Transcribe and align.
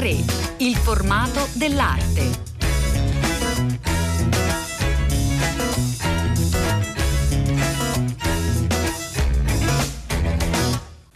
A3, 0.00 0.56
il 0.58 0.74
formato 0.76 1.46
dell'arte. 1.52 2.48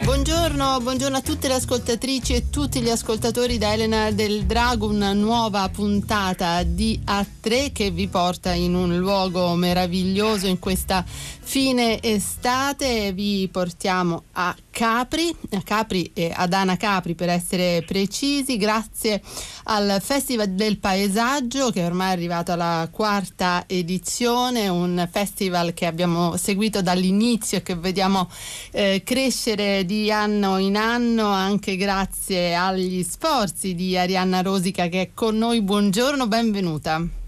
Buongiorno, 0.02 0.80
buongiorno, 0.80 1.16
a 1.16 1.20
tutte 1.23 1.48
le 1.48 1.55
ascoltatrici 1.55 2.34
e 2.34 2.50
tutti 2.50 2.82
gli 2.82 2.91
ascoltatori 2.91 3.56
da 3.56 3.73
Elena 3.73 4.10
del 4.10 4.45
Drago, 4.45 4.87
una 4.87 5.14
nuova 5.14 5.66
puntata 5.70 6.62
di 6.62 7.01
A3 7.06 7.73
che 7.73 7.91
vi 7.91 8.06
porta 8.09 8.52
in 8.52 8.74
un 8.74 8.98
luogo 8.98 9.55
meraviglioso 9.55 10.46
in 10.46 10.59
questa 10.59 11.02
fine 11.45 12.02
estate. 12.02 13.12
Vi 13.12 13.48
portiamo 13.52 14.24
a 14.32 14.56
Capri, 14.70 15.32
a 15.52 15.62
Capri 15.62 16.10
e 16.12 16.32
ad 16.34 16.52
Ana 16.52 16.77
Capri 16.77 17.14
per 17.14 17.28
essere 17.28 17.84
precisi, 17.86 18.56
grazie 18.56 19.23
al 19.64 19.98
Festival 20.02 20.48
del 20.48 20.78
Paesaggio 20.78 21.70
che 21.70 21.84
ormai 21.84 22.09
è 22.09 22.12
arrivato 22.12 22.50
alla 22.52 22.88
quarta 22.91 23.64
edizione, 23.69 24.69
un 24.69 25.09
festival 25.12 25.74
che 25.74 25.86
abbiamo 25.86 26.36
seguito 26.36 26.83
dall'inizio 26.83 27.58
e 27.58 27.62
che 27.62 27.77
vediamo 27.77 28.28
eh, 28.72 29.02
crescere 29.05 29.84
di 29.84 30.11
anno 30.11 30.58
in 30.58 30.77
anno 30.77 31.28
anche 31.28 31.77
grazie 31.77 32.56
agli 32.56 33.05
sforzi 33.05 33.74
di 33.74 33.97
Arianna 33.97 34.42
Rosica 34.42 34.88
che 34.88 35.00
è 35.02 35.11
con 35.14 35.36
noi. 35.36 35.62
Buongiorno, 35.62 36.27
benvenuta. 36.27 37.22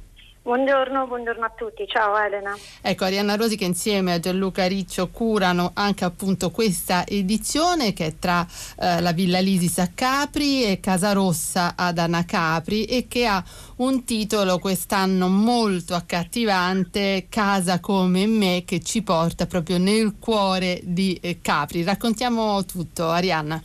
Buongiorno, 0.46 1.09
buongiorno, 1.09 1.45
a 1.45 1.50
tutti, 1.50 1.88
ciao 1.88 2.16
Elena. 2.16 2.56
Ecco, 2.80 3.02
Arianna 3.02 3.34
Rosi 3.34 3.56
che 3.56 3.64
insieme 3.64 4.12
a 4.12 4.20
Gianluca 4.20 4.69
Riccio 4.69 5.09
curano 5.09 5.72
anche 5.74 6.05
appunto 6.05 6.52
questa 6.52 7.05
edizione 7.05 7.92
che 7.92 8.06
è 8.06 8.14
tra 8.16 8.46
eh, 8.78 9.00
la 9.00 9.10
Villa 9.10 9.41
Lisis 9.41 9.78
a 9.78 9.91
Capri 9.92 10.62
e 10.62 10.78
Casa 10.78 11.11
Rossa 11.11 11.74
ad 11.74 11.98
Anacapri 11.98 12.84
e 12.84 13.08
che 13.08 13.27
ha 13.27 13.42
un 13.78 14.05
titolo 14.05 14.61
quest'anno 14.61 15.27
molto 15.27 15.97
accattivante, 15.97 17.27
Casa 17.28 17.80
come 17.80 18.28
me, 18.28 18.62
che 18.64 18.78
ci 18.78 19.02
porta 19.02 19.47
proprio 19.47 19.78
nel 19.78 20.14
cuore 20.20 20.78
di 20.84 21.19
eh, 21.20 21.41
Capri. 21.42 21.83
Raccontiamo 21.83 22.64
tutto, 22.64 23.08
Arianna. 23.08 23.61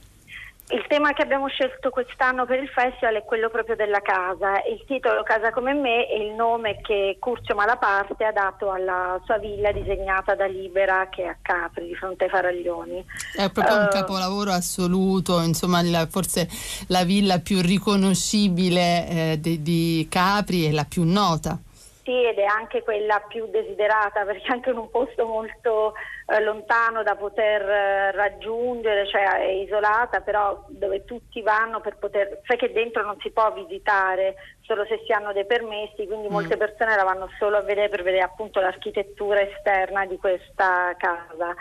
Il 0.74 0.86
tema 0.88 1.12
che 1.12 1.22
abbiamo 1.22 1.50
scelto 1.50 1.90
quest'anno 1.90 2.46
per 2.46 2.62
il 2.62 2.70
festival 2.70 3.16
è 3.16 3.26
quello 3.26 3.50
proprio 3.50 3.76
della 3.76 4.00
casa. 4.00 4.64
Il 4.64 4.82
titolo 4.88 5.22
Casa 5.24 5.52
come 5.52 5.74
me 5.74 6.08
è 6.08 6.16
il 6.16 6.32
nome 6.34 6.80
che 6.80 7.18
Curcio 7.20 7.56
Malaparte 7.56 8.24
ha 8.24 8.32
dato 8.32 8.72
alla 8.72 9.20
sua 9.26 9.38
villa 9.38 9.74
disegnata 9.74 10.34
da 10.34 10.46
Libera 10.46 11.10
che 11.10 11.24
è 11.24 11.28
a 11.28 11.36
Capri, 11.42 11.88
di 11.88 11.96
fronte 11.96 12.24
ai 12.24 12.30
Faraglioni. 12.30 13.06
È 13.36 13.52
proprio 13.52 13.76
uh, 13.76 13.80
un 13.80 13.86
eh, 13.88 13.90
capolavoro 13.90 14.52
assoluto, 14.52 15.42
insomma 15.42 15.82
la, 15.82 16.08
forse 16.10 16.48
la 16.88 17.04
villa 17.04 17.40
più 17.40 17.60
riconoscibile 17.60 19.08
eh, 19.10 19.38
di, 19.42 19.62
di 19.62 20.08
Capri 20.10 20.68
e 20.68 20.72
la 20.72 20.86
più 20.86 21.04
nota. 21.04 21.60
Sì, 22.04 22.24
ed 22.24 22.38
è 22.38 22.46
anche 22.46 22.82
quella 22.82 23.20
più 23.28 23.46
desiderata 23.52 24.24
perché 24.24 24.52
anche 24.52 24.70
in 24.70 24.78
un 24.78 24.90
posto 24.90 25.26
molto 25.26 25.94
eh, 26.32 26.42
lontano 26.42 27.04
da 27.04 27.16
poter 27.16 27.62
eh, 27.62 28.12
raggiungere, 28.12 29.08
cioè 29.08 29.40
è 29.40 29.52
isolata, 29.52 30.22
però 30.22 30.64
dove 30.70 31.04
tutti 31.04 31.42
vanno 31.42 31.82
per 31.82 31.98
poter, 31.98 32.40
sai 32.46 32.58
che 32.58 32.72
dentro 32.72 33.04
non 33.04 33.18
si 33.20 33.32
può 33.32 33.52
visitare 33.52 34.36
solo 34.62 34.86
se 34.86 35.02
si 35.06 35.12
hanno 35.12 35.34
dei 35.34 35.46
permessi, 35.46 36.08
quindi 36.08 36.28
mm. 36.28 36.32
molte 36.32 36.56
persone 36.56 36.96
la 36.96 37.04
vanno 37.04 37.30
solo 37.38 37.58
a 37.58 37.62
vedere 37.62 37.90
per 37.90 38.04
vedere 38.04 38.24
appunto 38.24 38.62
l'architettura 38.62 39.42
esterna 39.42 40.06
di 40.06 40.18
questa 40.18 40.96
casa. 40.98 41.54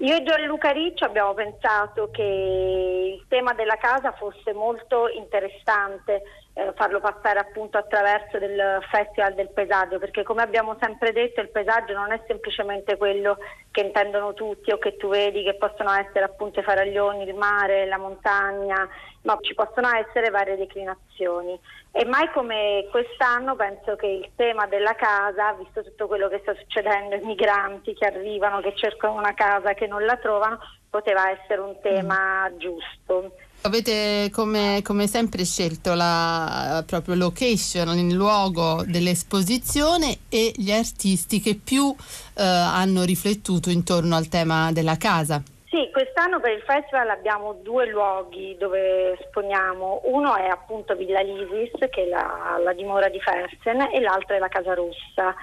Io 0.00 0.16
e 0.16 0.22
Gianluca 0.22 0.70
Riccio 0.72 1.06
abbiamo 1.06 1.32
pensato 1.32 2.10
che 2.10 3.16
il 3.18 3.24
tema 3.28 3.54
della 3.54 3.76
casa 3.76 4.12
fosse 4.12 4.52
molto 4.52 5.08
interessante 5.08 6.22
eh, 6.58 6.72
farlo 6.74 7.00
passare 7.00 7.38
appunto 7.38 7.76
attraverso 7.76 8.38
del 8.38 8.78
Festival 8.90 9.34
del 9.34 9.50
Paesaggio, 9.50 9.98
perché 9.98 10.22
come 10.22 10.40
abbiamo 10.40 10.74
sempre 10.80 11.12
detto 11.12 11.42
il 11.42 11.50
paesaggio 11.50 11.92
non 11.92 12.12
è 12.12 12.22
semplicemente 12.26 12.96
quello 12.96 13.36
che 13.70 13.82
intendono 13.82 14.32
tutti 14.32 14.72
o 14.72 14.78
che 14.78 14.96
tu 14.96 15.08
vedi, 15.08 15.42
che 15.42 15.56
possono 15.56 15.92
essere 15.92 16.24
appunto 16.24 16.60
i 16.60 16.62
faraglioni, 16.62 17.24
il 17.24 17.34
mare, 17.34 17.84
la 17.84 17.98
montagna, 17.98 18.88
ma 19.22 19.36
ci 19.42 19.52
possono 19.52 19.90
essere 19.94 20.30
varie 20.30 20.56
declinazioni. 20.56 21.60
E 21.98 22.04
mai 22.04 22.30
come 22.30 22.86
quest'anno 22.90 23.56
penso 23.56 23.96
che 23.96 24.06
il 24.06 24.30
tema 24.36 24.66
della 24.66 24.94
casa, 24.94 25.54
visto 25.54 25.82
tutto 25.82 26.06
quello 26.06 26.28
che 26.28 26.40
sta 26.42 26.54
succedendo, 26.54 27.14
i 27.14 27.24
migranti 27.24 27.94
che 27.94 28.04
arrivano, 28.04 28.60
che 28.60 28.74
cercano 28.76 29.14
una 29.14 29.32
casa, 29.32 29.72
che 29.72 29.86
non 29.86 30.04
la 30.04 30.18
trovano, 30.18 30.58
poteva 30.90 31.30
essere 31.30 31.62
un 31.62 31.74
tema 31.80 32.52
giusto. 32.58 33.32
Avete 33.62 34.28
come, 34.30 34.82
come, 34.84 35.06
sempre 35.06 35.46
scelto 35.46 35.94
la 35.94 36.84
proprio 36.86 37.14
location, 37.14 37.96
il 37.96 38.12
luogo 38.12 38.84
dell'esposizione 38.84 40.18
e 40.28 40.52
gli 40.54 40.70
artisti 40.70 41.40
che 41.40 41.54
più 41.54 41.94
eh, 42.34 42.42
hanno 42.42 43.04
riflettuto 43.04 43.70
intorno 43.70 44.16
al 44.16 44.28
tema 44.28 44.70
della 44.70 44.98
casa. 44.98 45.42
Sì, 45.76 45.90
quest'anno 45.92 46.40
per 46.40 46.52
il 46.52 46.62
festival 46.62 47.10
abbiamo 47.10 47.52
due 47.52 47.84
luoghi 47.84 48.56
dove 48.56 49.12
esponiamo. 49.20 50.00
Uno 50.04 50.34
è 50.34 50.46
appunto 50.46 50.96
Villa 50.96 51.20
Lisis, 51.20 51.70
che 51.90 52.04
è 52.04 52.08
la, 52.08 52.58
la 52.64 52.72
dimora 52.72 53.10
di 53.10 53.20
Fersen, 53.20 53.86
e 53.92 54.00
l'altro 54.00 54.36
è 54.36 54.38
la 54.38 54.48
Casa 54.48 54.72
Rossa. 54.72 55.34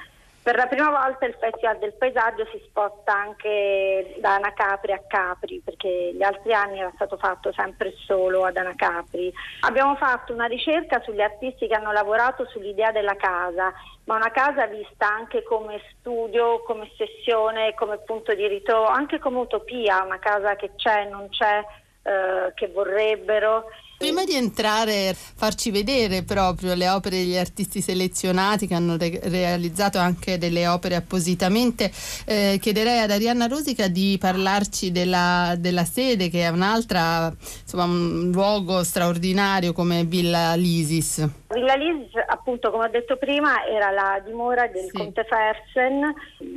Per 0.41 0.55
la 0.55 0.66
prima 0.66 0.89
volta 0.89 1.27
il 1.27 1.38
Festival 1.39 1.77
del 1.77 1.93
Paesaggio 1.93 2.47
si 2.51 2.59
sposta 2.66 3.13
anche 3.13 4.16
da 4.17 4.33
Anacapri 4.33 4.91
a 4.91 5.03
Capri, 5.07 5.61
perché 5.63 6.11
gli 6.16 6.23
altri 6.23 6.51
anni 6.51 6.79
era 6.79 6.91
stato 6.95 7.16
fatto 7.16 7.53
sempre 7.53 7.93
solo 8.05 8.43
ad 8.43 8.57
Anacapri. 8.57 9.31
Abbiamo 9.61 9.95
fatto 9.95 10.33
una 10.33 10.47
ricerca 10.47 10.99
sugli 11.01 11.22
artisti 11.22 11.67
che 11.67 11.75
hanno 11.75 11.91
lavorato 11.91 12.45
sull'idea 12.47 12.91
della 12.91 13.16
casa, 13.16 13.72
ma 14.06 14.16
una 14.16 14.31
casa 14.31 14.66
vista 14.68 15.08
anche 15.08 15.44
come 15.44 15.81
studio, 15.91 16.62
come 16.64 16.91
sessione, 16.97 17.74
come 17.75 18.00
punto 18.00 18.34
di 18.34 18.47
ritrovo, 18.47 18.88
anche 18.88 19.19
come 19.19 19.40
utopia, 19.40 20.03
una 20.03 20.19
casa 20.19 20.56
che 20.56 20.72
c'è, 20.75 21.08
non 21.09 21.30
c'è, 21.30 21.64
eh, 22.03 22.53
che 22.53 22.68
vorrebbero. 22.68 23.66
Prima 23.97 24.25
di 24.25 24.36
entrare, 24.36 25.16
farci 25.16 25.72
vedere 25.72 26.24
proprio 26.24 26.74
le 26.74 26.90
opere 26.90 27.16
degli 27.16 27.38
artisti 27.38 27.80
selezionati 27.80 28.68
che 28.68 28.74
hanno 28.74 28.97
re- 28.97 29.22
realizzato 29.24 29.97
anche 30.00 30.38
delle 30.38 30.68
opere 30.68 30.96
appositamente, 30.96 31.90
eh, 32.25 32.58
chiederei 32.59 33.00
ad 33.00 33.12
Arianna 33.12 33.47
Rosica 33.47 33.88
di 33.88 34.18
parlarci 34.20 34.91
della, 34.91 35.56
della 35.58 35.85
sede 35.85 36.30
che 36.30 36.41
è 36.41 36.50
un'altra, 36.50 37.34
insomma 37.62 37.85
un 37.85 38.31
luogo 38.34 38.84
straordinario 38.84 39.72
come 39.72 40.03
Villa 40.03 40.56
Lisis. 40.56 41.25
Villa 41.53 41.75
Lisis, 41.75 42.12
appunto, 42.25 42.69
come 42.69 42.86
ho 42.86 42.90
detto 42.90 43.16
prima, 43.16 43.66
era 43.66 43.91
la 43.91 44.22
dimora 44.24 44.68
del 44.68 44.84
sì. 44.84 44.91
conte 44.91 45.24
Fersen, 45.24 46.14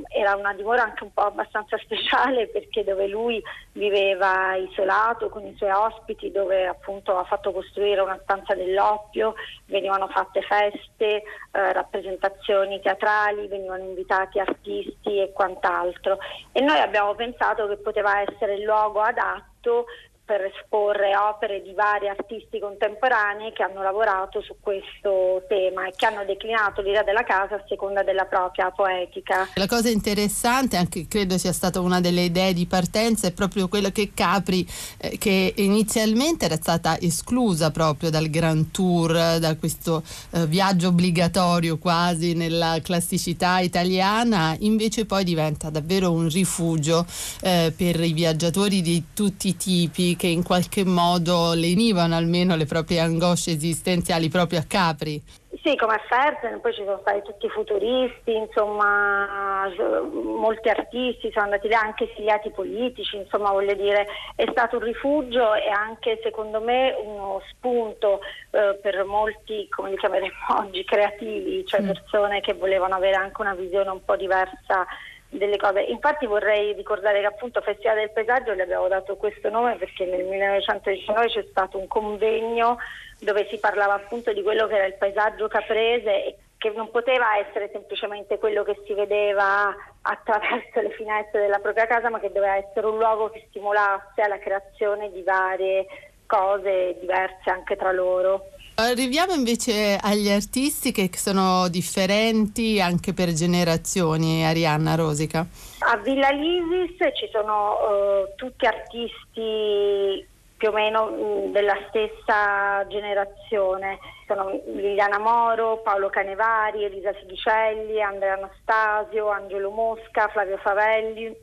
era 0.09 0.35
una 0.35 0.53
dimora 0.55 0.83
anche 0.83 1.05
un 1.05 1.13
po' 1.13 1.23
abbastanza 1.23 1.79
speciale 1.85 2.49
perché 2.49 2.83
dove 2.83 3.07
lui 3.07 3.41
viveva 3.73 4.57
isolato 4.57 5.29
con 5.29 5.47
i 5.47 5.55
suoi 5.57 5.71
ospiti, 5.71 6.33
dove 6.33 6.67
appunto 6.67 7.17
ha 7.17 7.25
fatto 7.25 7.53
costruire 7.53 8.01
una 8.01 8.19
stanza 8.23 8.55
dell'oppio, 8.55 9.35
venivano 9.67 10.09
fatte 10.09 10.43
feste, 10.43 11.23
eh, 11.53 11.73
rappresentazioni 11.73 12.81
teatrali, 12.81 13.47
venivano 13.47 13.85
invitati 13.85 14.41
artisti 14.41 15.21
e 15.21 15.33
quant'altro. 15.33 16.19
E 16.51 16.61
noi 16.61 16.79
abbiamo 16.79 17.15
pensato 17.15 17.69
che 17.69 17.77
poteva 17.77 18.21
essere 18.21 18.55
il 18.55 18.63
luogo 18.63 19.01
adatto 19.01 19.87
per 20.27 20.43
esporre 20.43 21.17
opere 21.17 21.63
di 21.63 21.73
vari 21.73 22.09
artisti 22.09 22.59
contemporanei 22.59 23.53
che 23.53 23.63
hanno 23.63 23.81
lavorato 23.81 24.43
su 24.43 24.57
questo 24.61 25.45
tema 25.47 25.87
e 25.87 25.93
che 25.95 26.05
hanno 26.05 26.25
declinato 26.25 26.83
l'idea 26.83 27.05
della 27.05 27.23
casa 27.23 27.55
a 27.55 27.65
seconda 27.69 28.03
della 28.03 28.25
propria 28.25 28.73
poetica. 28.73 29.49
La 29.55 29.69
cosa 29.69 29.89
interessante, 29.89 30.77
anche 30.77 31.07
credo 31.07 31.39
sia 31.39 31.53
stata 31.53 31.81
una 31.81 32.01
delle 32.01 32.23
idee 32.23 32.53
di 32.53 32.67
partenza, 32.67 33.29
è 33.29 33.33
proprio 33.33 33.69
quello 33.69 33.91
che 33.91 34.11
Capri, 34.13 34.67
eh, 34.99 35.17
che 35.17 35.55
inizialmente 35.57 36.47
era 36.47 36.57
stata 36.57 36.99
esclusa 36.99 37.71
proprio 37.71 38.11
dal 38.11 38.29
Grand 38.29 38.73
Tour, 38.73 39.39
da 39.39 39.57
questo 39.57 40.03
eh, 40.33 40.47
viaggio 40.47 40.89
obbligatorio 40.89 41.79
quasi 41.79 42.35
nella 42.35 42.81
classicità 42.83 43.61
italiana, 43.61 44.57
invece 44.59 45.07
poi 45.07 45.23
diventa 45.23 45.71
davvero 45.71 46.11
un 46.11 46.29
rifugio 46.29 47.07
eh, 47.43 47.73
per 47.77 48.01
i 48.01 48.13
viaggiatori 48.13 48.83
di 48.83 49.05
tutti 49.15 49.49
i 49.49 49.57
tipi 49.57 50.16
che 50.17 50.27
in 50.27 50.43
qualche 50.43 50.85
modo 50.85 51.53
lenivano 51.55 52.17
almeno 52.17 52.57
le 52.57 52.67
proprie 52.67 53.01
angosce 53.01 53.53
esistenziali 53.53 54.29
proprio 54.29 54.59
a 54.59 54.65
Capri. 54.67 55.23
Sì, 55.67 55.75
come 55.75 55.95
a 55.95 56.03
Fersen, 56.07 56.61
poi 56.61 56.73
ci 56.75 56.85
sono 56.85 56.99
stati 57.01 57.23
tutti 57.23 57.47
i 57.47 57.51
futuristi, 57.51 58.33
insomma, 58.33 59.69
molti 60.13 60.69
artisti 60.69 61.33
sono 61.33 61.47
andati 61.47 61.67
lì, 61.67 61.75
anche 61.75 62.09
esiliati 62.09 62.51
politici, 62.51 63.17
insomma, 63.17 63.51
voglio 63.51 63.75
dire, 63.75 64.07
è 64.37 64.45
stato 64.49 64.77
un 64.77 64.85
rifugio 64.85 65.55
e 65.55 65.69
anche 65.69 66.21
secondo 66.23 66.61
me 66.61 66.95
uno 67.05 67.43
spunto 67.51 68.21
eh, 68.53 68.79
per 68.81 69.03
molti, 69.07 69.67
come 69.69 69.91
li 69.91 69.97
chiameremo 69.97 70.35
oggi, 70.61 70.85
creativi, 70.85 71.67
cioè 71.67 71.83
mm. 71.83 71.87
persone 71.87 72.41
che 72.41 72.53
volevano 72.53 72.95
avere 72.95 73.17
anche 73.17 73.41
una 73.41 73.55
visione 73.55 73.91
un 73.91 74.05
po' 74.05 74.15
diversa 74.15 74.87
delle 75.29 75.57
cose. 75.57 75.81
Infatti 75.81 76.27
vorrei 76.27 76.73
ricordare 76.73 77.21
che 77.21 77.27
appunto 77.27 77.61
Festival 77.61 77.97
del 77.97 78.13
Paesaggio 78.13 78.53
le 78.53 78.63
abbiamo 78.63 78.89
dato 78.89 79.17
questo 79.17 79.51
nome 79.51 79.77
perché 79.77 80.05
nel 80.05 80.25
1919 80.25 81.29
c'è 81.29 81.47
stato 81.51 81.79
un 81.79 81.87
convegno 81.87 82.79
dove 83.21 83.47
si 83.49 83.59
parlava 83.59 83.95
appunto 83.95 84.33
di 84.33 84.43
quello 84.43 84.67
che 84.67 84.77
era 84.77 84.87
il 84.87 84.95
paesaggio 84.95 85.49
caprese 85.49 86.25
e 86.25 86.37
che 86.59 86.71
non 86.71 86.91
poteva 86.91 87.39
essere 87.39 87.69
semplicemente 87.71 88.39
quello 88.39 88.63
che 88.63 88.81
si 88.87 88.95
vedeva 88.95 89.75
attraverso 90.03 90.81
le 90.81 90.91
finestre 90.91 91.43
della 91.43 91.59
propria 91.59 91.87
casa, 91.87 92.11
ma 92.11 92.19
che 92.19 92.33
doveva 92.33 92.57
essere 92.57 92.87
un 92.87 92.99
luogo 92.99 93.31
che 93.31 93.45
stimolasse 93.49 94.23
alla 94.23 94.39
creazione 94.39 95.11
di 95.11 95.23
varie 95.23 95.87
cose 96.27 96.97
diverse 96.99 97.51
anche 97.51 97.77
tra 97.77 97.93
loro. 97.93 98.49
Arriviamo 98.79 99.33
invece 99.33 99.99
agli 99.99 100.29
artisti 100.29 100.93
che 100.93 101.09
sono 101.15 101.67
differenti 101.69 102.79
anche 102.79 103.15
per 103.15 103.33
generazioni, 103.33 104.45
Arianna 104.45 104.95
Rosica. 104.95 105.47
A 105.79 105.97
Villa 105.97 106.29
Lisis 106.29 106.97
ci 107.15 107.27
sono 107.33 107.73
uh, 107.73 108.35
tutti 108.37 108.67
artisti 108.67 110.29
più 110.59 110.69
o 110.69 110.73
meno 110.73 111.07
mh, 111.07 111.53
della 111.53 111.77
stessa 111.89 112.87
generazione. 112.89 113.99
Sono 114.27 114.61
Liliana 114.67 115.21
Moro, 115.21 115.79
Paolo 115.79 116.11
Canevari, 116.11 116.85
Elisa 116.85 117.15
Sidicelli, 117.19 118.03
Andrea 118.03 118.35
Anastasio, 118.35 119.31
Angelo 119.31 119.71
Mosca, 119.71 120.29
Flavio 120.29 120.59
Favelli, 120.59 121.35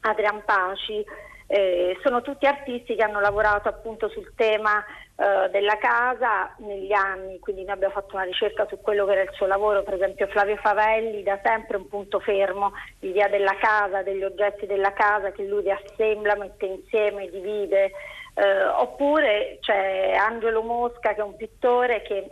Adrian 0.00 0.42
Paci. 0.42 1.04
Eh, 1.48 1.96
sono 2.02 2.22
tutti 2.22 2.44
artisti 2.44 2.96
che 2.96 3.02
hanno 3.04 3.20
lavorato 3.20 3.68
appunto 3.68 4.08
sul 4.08 4.32
tema 4.34 4.84
eh, 5.14 5.48
della 5.50 5.78
casa 5.78 6.52
negli 6.58 6.92
anni, 6.92 7.38
quindi 7.38 7.62
noi 7.62 7.74
abbiamo 7.74 7.94
fatto 7.94 8.16
una 8.16 8.24
ricerca 8.24 8.66
su 8.68 8.80
quello 8.80 9.06
che 9.06 9.12
era 9.12 9.22
il 9.22 9.30
suo 9.32 9.46
lavoro, 9.46 9.84
per 9.84 9.94
esempio 9.94 10.26
Flavio 10.26 10.56
Favelli 10.56 11.22
da 11.22 11.38
sempre 11.44 11.76
un 11.76 11.88
punto 11.88 12.18
fermo, 12.18 12.72
l'idea 13.00 13.28
della 13.28 13.56
casa, 13.56 14.02
degli 14.02 14.24
oggetti 14.24 14.66
della 14.66 14.92
casa 14.92 15.30
che 15.30 15.44
lui 15.44 15.62
riassembla, 15.62 16.34
mette 16.34 16.66
insieme, 16.66 17.30
divide, 17.30 17.92
eh, 18.34 18.64
oppure 18.64 19.58
c'è 19.60 20.16
Angelo 20.18 20.62
Mosca 20.62 21.14
che 21.14 21.20
è 21.20 21.24
un 21.24 21.36
pittore 21.36 22.02
che 22.02 22.30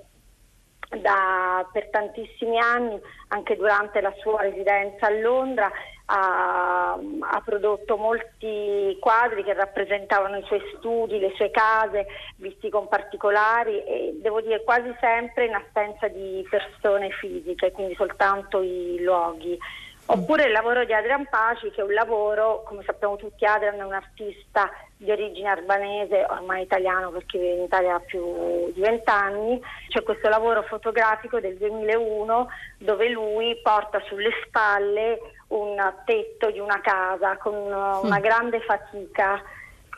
da, 1.00 1.66
per 1.72 1.88
tantissimi 1.90 2.58
anni, 2.58 3.00
anche 3.28 3.56
durante 3.56 4.00
la 4.00 4.12
sua 4.18 4.42
residenza 4.42 5.06
a 5.06 5.10
Londra, 5.10 5.70
ha, 6.06 6.92
ha, 6.92 7.40
prodotto 7.44 7.96
molti 7.96 8.96
quadri 9.00 9.42
che 9.42 9.54
rappresentavano 9.54 10.36
i 10.36 10.44
suoi 10.44 10.60
studi, 10.76 11.18
le 11.18 11.32
sue 11.36 11.50
case, 11.50 12.06
visti 12.36 12.68
con 12.68 12.88
particolari 12.88 13.82
e 13.84 14.18
devo 14.20 14.40
dire 14.40 14.62
quasi 14.64 14.94
sempre 15.00 15.46
in 15.46 15.54
assenza 15.54 16.08
di 16.08 16.46
persone 16.50 17.10
fisiche, 17.10 17.72
quindi 17.72 17.94
soltanto 17.94 18.60
i 18.60 19.00
luoghi. 19.00 19.58
Oppure 20.06 20.44
il 20.44 20.52
lavoro 20.52 20.84
di 20.84 20.92
Adrian 20.92 21.26
Paci, 21.28 21.70
che 21.70 21.80
è 21.80 21.84
un 21.84 21.94
lavoro, 21.94 22.62
come 22.66 22.82
sappiamo 22.84 23.16
tutti, 23.16 23.46
Adrian 23.46 23.78
è 23.78 23.84
un 23.84 23.94
artista 23.94 24.70
di 24.98 25.10
origine 25.10 25.48
albanese, 25.48 26.26
ormai 26.28 26.62
italiano 26.62 27.10
perché 27.10 27.38
vive 27.38 27.54
in 27.54 27.62
Italia 27.62 27.92
da 27.92 28.00
più 28.00 28.70
di 28.72 28.80
vent'anni. 28.80 29.60
C'è 29.88 30.02
questo 30.02 30.28
lavoro 30.28 30.62
fotografico 30.62 31.40
del 31.40 31.56
2001 31.56 32.48
dove 32.78 33.08
lui 33.08 33.58
porta 33.62 34.00
sulle 34.06 34.30
spalle 34.44 35.20
un 35.48 35.76
tetto 36.04 36.50
di 36.50 36.58
una 36.58 36.80
casa 36.80 37.36
con 37.38 37.54
una 37.54 38.18
grande 38.20 38.60
fatica 38.60 39.42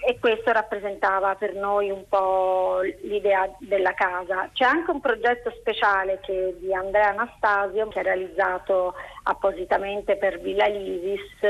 e 0.05 0.19
questo 0.19 0.53
rappresentava 0.53 1.35
per 1.35 1.55
noi 1.55 1.91
un 1.91 2.05
po' 2.09 2.81
l'idea 3.03 3.49
della 3.59 3.95
casa. 3.95 4.49
C'è 4.53 4.65
anche 4.65 4.91
un 4.91 5.01
progetto 5.01 5.53
speciale 5.59 6.21
che, 6.23 6.57
di 6.59 6.73
Andrea 6.75 7.09
Anastasio 7.09 7.89
che 7.89 8.01
ha 8.01 8.03
realizzato 8.03 8.95
appositamente 9.25 10.17
per 10.17 10.41
Villa 10.41 10.67
Lisis 10.67 11.43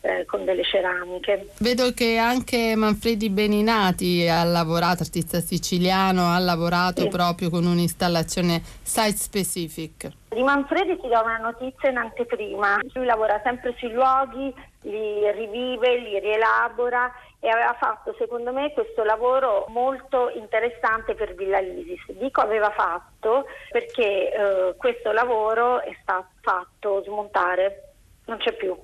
eh, 0.00 0.24
con 0.26 0.44
delle 0.44 0.64
ceramiche. 0.64 1.48
Vedo 1.58 1.92
che 1.92 2.18
anche 2.18 2.74
Manfredi 2.76 3.30
Beninati 3.30 4.28
ha 4.28 4.44
lavorato, 4.44 5.02
artista 5.02 5.40
siciliano, 5.40 6.32
ha 6.32 6.38
lavorato 6.38 7.02
sì. 7.02 7.08
proprio 7.08 7.50
con 7.50 7.64
un'installazione 7.64 8.60
site 8.82 9.16
specific. 9.16 10.10
Di 10.28 10.42
Manfredi 10.42 10.98
ti 11.00 11.08
do 11.08 11.20
una 11.22 11.38
notizia 11.38 11.90
in 11.90 11.98
anteprima. 11.98 12.78
Lui 12.94 13.04
lavora 13.04 13.40
sempre 13.44 13.74
sui 13.78 13.92
luoghi, 13.92 14.52
li 14.82 15.30
rivive, 15.32 15.98
li 15.98 16.18
rielabora 16.18 17.10
e 17.44 17.48
aveva 17.48 17.74
fatto 17.74 18.14
secondo 18.18 18.52
me 18.52 18.72
questo 18.72 19.02
lavoro 19.02 19.64
molto 19.66 20.30
interessante 20.30 21.16
per 21.16 21.34
Villa 21.34 21.58
Lisis. 21.58 22.00
Dico 22.12 22.40
aveva 22.40 22.70
fatto 22.70 23.46
perché 23.68 24.32
eh, 24.32 24.74
questo 24.76 25.10
lavoro 25.10 25.80
è 25.80 25.92
stato 26.02 26.28
fatto 26.40 27.02
smontare, 27.02 27.94
non 28.26 28.38
c'è 28.38 28.52
più. 28.52 28.78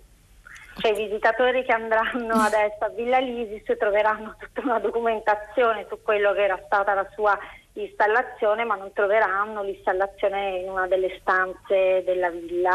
Cioè 0.78 0.90
i 0.90 1.06
visitatori 1.06 1.62
che 1.64 1.72
andranno 1.72 2.34
adesso 2.43 2.78
a 2.81 2.88
Villa 2.88 3.19
Lisis 3.20 3.78
troveranno 3.78 4.34
tutta 4.37 4.61
una 4.62 4.81
documentazione 4.81 5.87
su 5.88 6.02
quello 6.02 6.32
che 6.32 6.43
era 6.43 6.61
stata 6.66 6.94
la 6.94 7.08
sua 7.14 7.38
installazione, 7.75 8.64
ma 8.64 8.75
non 8.75 8.93
troveranno 8.93 9.62
l'installazione 9.62 10.58
in 10.58 10.69
una 10.69 10.88
delle 10.88 11.16
stanze 11.20 12.02
della 12.04 12.31
villa. 12.31 12.75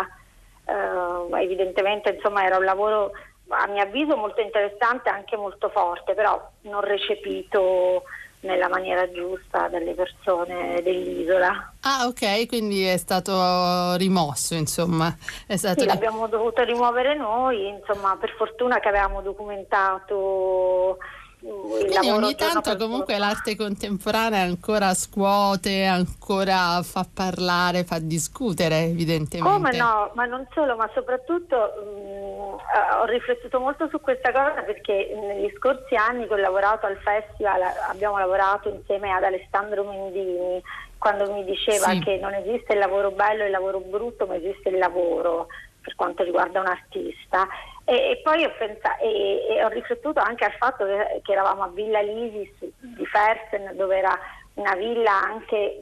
Uh, 0.65 1.35
evidentemente 1.35 2.11
insomma 2.11 2.45
era 2.45 2.55
un 2.55 2.63
lavoro 2.63 3.11
a 3.49 3.67
mio 3.67 3.83
avviso 3.83 4.15
molto 4.15 4.41
interessante 4.41 5.09
e 5.09 5.11
anche 5.11 5.35
molto 5.35 5.69
forte, 5.69 6.13
però 6.13 6.49
non 6.61 6.81
recepito 6.81 8.03
nella 8.43 8.67
maniera 8.67 9.09
giusta 9.11 9.67
dalle 9.67 9.93
persone 9.93 10.81
dell'isola. 10.81 11.73
Ah 11.81 12.07
ok, 12.07 12.47
quindi 12.47 12.83
è 12.83 12.97
stato 12.97 13.95
rimosso 13.95 14.53
insomma. 14.53 15.15
È 15.47 15.55
stato 15.55 15.81
sì, 15.81 15.85
l'abbiamo 15.87 16.27
dovuto 16.27 16.61
rimuovere 16.63 17.15
noi, 17.15 17.67
insomma 17.67 18.17
per 18.17 18.33
fortuna 18.37 18.79
che 18.79 18.89
avevamo 18.89 19.21
documentato 19.21 20.97
quindi 21.43 22.09
ogni 22.09 22.35
tanto 22.35 22.77
comunque 22.77 23.17
l'arte 23.17 23.55
contemporanea 23.55 24.41
ancora 24.41 24.93
scuote, 24.93 25.83
ancora 25.83 26.81
fa 26.83 27.05
parlare, 27.11 27.83
fa 27.83 27.99
discutere 27.99 28.83
evidentemente. 28.83 29.49
Come 29.49 29.75
no, 29.75 30.11
ma 30.13 30.25
non 30.25 30.47
solo, 30.53 30.77
ma 30.77 30.89
soprattutto 30.93 31.55
mh, 31.55 31.99
mm, 31.99 33.01
ho 33.01 33.05
riflettuto 33.05 33.59
molto 33.59 33.89
su 33.89 33.99
questa 33.99 34.31
cosa 34.31 34.61
perché 34.61 35.11
negli 35.19 35.51
scorsi 35.57 35.95
anni 35.95 36.27
che 36.27 36.33
ho 36.33 36.37
lavorato 36.37 36.85
al 36.85 36.97
festival 36.97 37.61
abbiamo 37.89 38.17
lavorato 38.17 38.69
insieme 38.69 39.11
ad 39.11 39.23
Alessandro 39.23 39.83
Mendini 39.83 40.61
quando 40.97 41.29
mi 41.33 41.43
diceva 41.43 41.89
sì. 41.89 41.99
che 41.99 42.17
non 42.21 42.33
esiste 42.33 42.71
il 42.71 42.79
lavoro 42.79 43.11
bello 43.11 43.43
e 43.43 43.47
il 43.47 43.51
lavoro 43.51 43.81
brutto, 43.81 44.25
ma 44.25 44.35
esiste 44.35 44.69
il 44.69 44.77
lavoro 44.77 45.47
per 45.81 45.95
quanto 45.95 46.23
riguarda 46.23 46.61
un 46.61 46.67
artista. 46.67 47.45
E, 47.85 48.21
poi 48.23 48.45
ho, 48.45 48.51
pensato, 48.57 49.03
e, 49.03 49.61
ho, 49.63 49.67
riflettuto 49.67 50.19
anche 50.19 50.45
al 50.45 50.53
fatto 50.53 50.85
che, 50.85 51.21
che 51.21 51.31
eravamo 51.31 51.63
a 51.63 51.67
Villa 51.67 52.01
Lisis 52.01 52.51
di 52.79 53.05
Fersen, 53.05 53.75
dove 53.75 53.97
era 53.97 54.17
una 54.55 54.75
villa 54.75 55.11
anche 55.11 55.79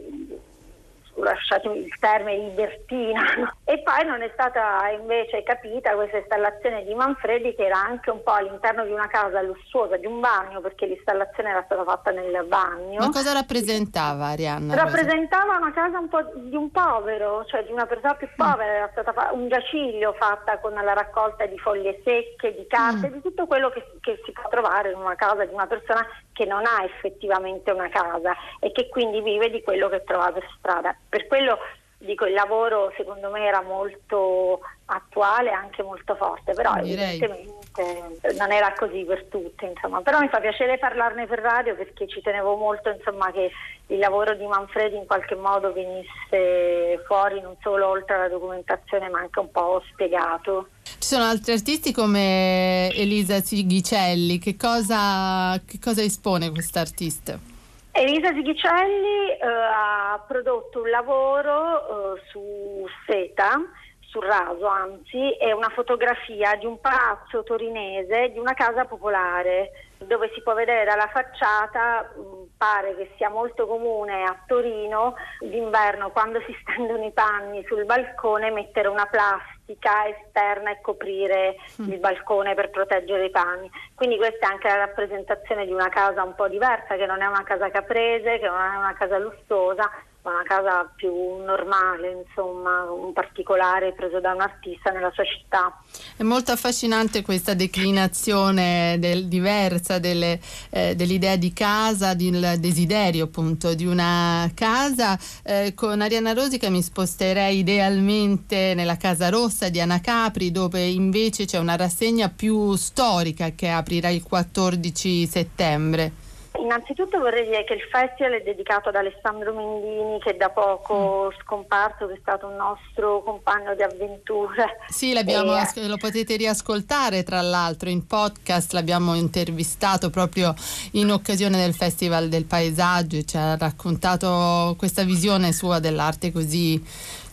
lasciatemi 1.16 1.86
il 1.86 1.98
termine 2.00 2.50
libertina 2.50 3.22
e 3.64 3.82
poi 3.82 4.06
non 4.06 4.22
è 4.22 4.30
stata 4.34 4.90
invece 4.90 5.44
capita 5.44 5.94
questa 5.96 6.18
installazione 6.18 6.84
di 6.84 6.94
Manfredi 6.94 7.54
che 7.56 7.66
era 7.66 7.78
anche 7.78 8.10
un 8.10 8.24
po' 8.24 8.32
all'interno 8.32 8.86
di 8.86 8.92
una 8.92 9.08
casa 9.08 9.42
lussuosa 9.42 9.98
di 9.98 10.06
un 10.06 10.20
bagno 10.20 10.62
perché 10.62 10.86
l'installazione 10.86 11.50
era 11.50 11.64
stata 11.66 11.84
fatta 11.84 12.12
nel 12.12 12.46
bagno 12.48 13.00
ma 13.00 13.10
cosa 13.10 13.34
rappresentava 13.34 14.28
Arianna? 14.28 14.76
rappresentava 14.76 15.58
una 15.58 15.72
casa 15.72 16.00
un 16.00 16.08
po' 16.08 16.24
di 16.36 16.56
un 16.56 16.72
povero 16.72 17.46
cioè 17.46 17.64
di 17.66 17.72
una 17.72 17.86
persona 17.86 18.14
più 18.16 18.28
povera 18.36 18.72
era 18.72 18.90
stata 18.92 19.12
fa- 19.14 19.32
un 19.34 19.48
giaciglio 19.48 20.14
fatta 20.14 20.60
con 20.60 20.74
la 20.74 20.94
raccolta 20.94 21.46
di 21.46 21.58
foglie 21.58 22.02
secche 22.04 22.56
di 22.56 22.66
carte 22.68 23.10
mm. 23.10 23.14
di 23.14 23.22
tutto 23.22 23.46
quello 23.46 23.70
che, 23.70 23.84
che 24.00 24.20
si 24.26 24.32
può 24.32 24.48
trovare 24.50 24.92
in 24.92 24.98
una 24.98 25.16
casa 25.16 25.46
di 25.46 25.54
una 25.54 25.68
persona 25.68 26.06
che 26.34 26.46
non 26.46 26.64
ha 26.66 26.84
effettivamente 26.84 27.72
una 27.72 27.90
casa 27.90 28.34
e 28.60 28.72
che 28.72 28.90
quindi 28.90 29.22
vive 29.22 29.50
di 29.50 29.62
quello 29.62 29.90
che 29.90 30.04
trova 30.04 30.32
per 30.32 30.44
strada. 30.58 30.96
Per 31.12 31.28
quello 31.28 31.58
dico 31.98 32.26
il 32.26 32.34
lavoro 32.34 32.94
secondo 32.96 33.30
me 33.30 33.46
era 33.46 33.62
molto 33.62 34.62
attuale 34.86 35.50
e 35.50 35.54
anche 35.54 35.84
molto 35.84 36.16
forte, 36.16 36.54
però 36.54 36.74
Direi. 36.82 37.20
evidentemente 37.22 38.36
non 38.38 38.52
era 38.52 38.74
così 38.74 39.04
per 39.04 39.26
tutti, 39.26 39.66
insomma. 39.66 40.02
Però 40.02 40.20
mi 40.20 40.30
fa 40.30 40.40
piacere 40.40 40.78
parlarne 40.78 41.28
per 41.28 41.40
radio 41.40 41.76
perché 41.76 42.08
ci 42.08 42.22
tenevo 42.22 42.56
molto 42.56 42.90
insomma, 42.90 43.30
che 43.34 43.52
il 43.88 43.98
lavoro 43.98 44.36
di 44.36 44.46
Manfredi 44.46 44.96
in 44.96 45.06
qualche 45.06 45.36
modo 45.36 45.74
venisse 45.74 47.04
fuori 47.06 47.42
non 47.42 47.58
solo 47.62 47.88
oltre 47.90 48.16
alla 48.16 48.30
documentazione 48.30 49.10
ma 49.10 49.20
anche 49.20 49.40
un 49.40 49.52
po' 49.52 49.84
spiegato. 49.92 50.70
Ci 50.84 50.96
sono 51.08 51.26
altri 51.26 51.52
artisti 51.52 51.92
come 51.92 52.90
Elisa 52.94 53.42
Sighicelli, 53.42 54.40
che 54.40 54.56
cosa, 54.56 55.60
che 55.66 55.78
cosa 55.78 56.02
espone 56.02 56.52
questa 56.52 56.80
artista? 56.80 57.51
Elisa 57.94 58.32
Sighicelli 58.34 59.32
eh, 59.32 59.46
ha 59.46 60.24
prodotto 60.26 60.82
un 60.82 60.90
lavoro 60.90 62.16
eh, 62.16 62.22
su 62.30 62.86
seta, 63.06 63.62
sul 64.00 64.24
raso 64.24 64.66
anzi, 64.66 65.32
è 65.38 65.52
una 65.52 65.70
fotografia 65.70 66.56
di 66.56 66.66
un 66.66 66.80
palazzo 66.80 67.44
torinese 67.44 68.32
di 68.32 68.40
una 68.40 68.54
casa 68.54 68.86
popolare 68.86 69.72
dove 70.06 70.32
si 70.34 70.42
può 70.42 70.54
vedere 70.54 70.86
dalla 70.86 71.08
facciata 71.08 72.02
mh, 72.02 72.58
pare 72.58 72.96
che 72.96 73.12
sia 73.18 73.30
molto 73.30 73.68
comune 73.68 74.24
a 74.24 74.38
Torino 74.46 75.16
d'inverno 75.40 76.12
quando 76.12 76.40
si 76.42 76.56
stendono 76.62 77.06
i 77.06 77.12
panni 77.12 77.64
sul 77.66 77.86
balcone 77.86 78.52
mettere 78.52 78.88
una 78.88 79.06
plastica 79.06 80.08
esterna 80.08 80.72
e 80.72 80.82
coprire 80.82 81.56
mm. 81.82 81.92
il 81.92 82.00
balcone 82.00 82.56
per 82.56 82.70
proteggere 82.70 83.26
i 83.26 83.30
panni. 83.30 83.70
Quindi 83.96 84.18
questa 84.18 84.48
è 84.48 84.52
anche 84.52 84.68
la 84.68 84.78
rappresentazione 84.78 85.66
di 85.66 85.72
una 85.72 85.90
casa 85.90 86.24
un 86.24 86.36
po' 86.36 86.48
diversa, 86.48 86.96
che 86.96 87.06
non 87.06 87.22
è 87.22 87.26
una 87.26 87.44
casa 87.44 87.70
caprese, 87.70 88.40
che 88.40 88.48
non 88.48 88.60
è 88.60 88.78
una 88.78 88.94
casa 88.94 89.18
lussuosa, 89.18 89.90
una 90.30 90.44
casa 90.44 90.92
più 90.96 91.12
normale, 91.44 92.24
insomma, 92.28 92.84
un 92.92 93.12
particolare 93.12 93.94
preso 93.94 94.20
da 94.20 94.34
un 94.34 94.42
artista 94.42 94.92
nella 94.92 95.12
sua 95.12 95.24
città. 95.24 95.82
È 96.16 96.22
molto 96.22 96.52
affascinante 96.52 97.24
questa 97.24 97.56
declinazione 97.56 98.98
del, 99.00 99.28
diversa 99.28 99.98
delle, 99.98 100.40
eh, 100.70 100.96
dell'idea 100.96 101.36
di 101.38 101.52
casa, 101.54 102.14
del 102.14 102.58
desiderio 102.60 103.26
appunto 103.26 103.74
di 103.74 103.86
una 103.86 104.50
casa. 104.54 105.18
Eh, 105.44 105.74
con 105.74 106.02
Arianna 106.02 106.34
Rosica 106.34 106.70
mi 106.70 106.84
sposterei 106.84 107.60
idealmente 107.60 108.74
nella 108.76 108.98
Casa 108.98 109.30
Rossa 109.30 109.70
di 109.70 109.82
Anna 109.82 110.02
Capri, 110.02 110.52
dove 110.52 110.86
invece 110.86 111.46
c'è 111.46 111.58
una 111.58 111.76
rassegna 111.76 112.30
più 112.30 112.76
storica 112.76 113.50
che 113.56 113.70
aprirà 113.70 114.10
il 114.10 114.22
14 114.22 115.26
settembre. 115.26 116.21
Innanzitutto 116.60 117.18
vorrei 117.18 117.46
dire 117.46 117.64
che 117.64 117.74
il 117.74 117.82
festival 117.82 118.34
è 118.34 118.42
dedicato 118.42 118.90
ad 118.90 118.96
Alessandro 118.96 119.54
Mendini 119.54 120.20
che 120.20 120.36
da 120.36 120.50
poco 120.50 121.32
mm. 121.32 121.40
scomparso, 121.42 122.08
che 122.08 122.16
è 122.16 122.18
stato 122.20 122.48
un 122.48 122.56
nostro 122.56 123.24
compagno 123.24 123.74
di 123.74 123.84
avventure. 123.84 124.80
Sì, 124.90 125.14
e... 125.14 125.88
lo 125.88 125.98
potete 125.98 126.36
riascoltare 126.36 127.24
tra 127.24 127.42
l'altro 127.42 127.90
in 127.90 128.06
podcast, 128.06 128.74
l'abbiamo 128.74 129.16
intervistato 129.16 130.10
proprio 130.10 130.54
in 130.92 131.10
occasione 131.12 131.58
del 131.58 131.74
Festival 131.74 132.28
del 132.28 132.46
Paesaggio 132.46 133.16
e 133.16 133.24
ci 133.24 133.38
ha 133.38 133.56
raccontato 133.56 134.76
questa 134.78 135.04
visione 135.04 135.54
sua 135.54 135.80
dell'arte 135.80 136.34
così, 136.34 136.84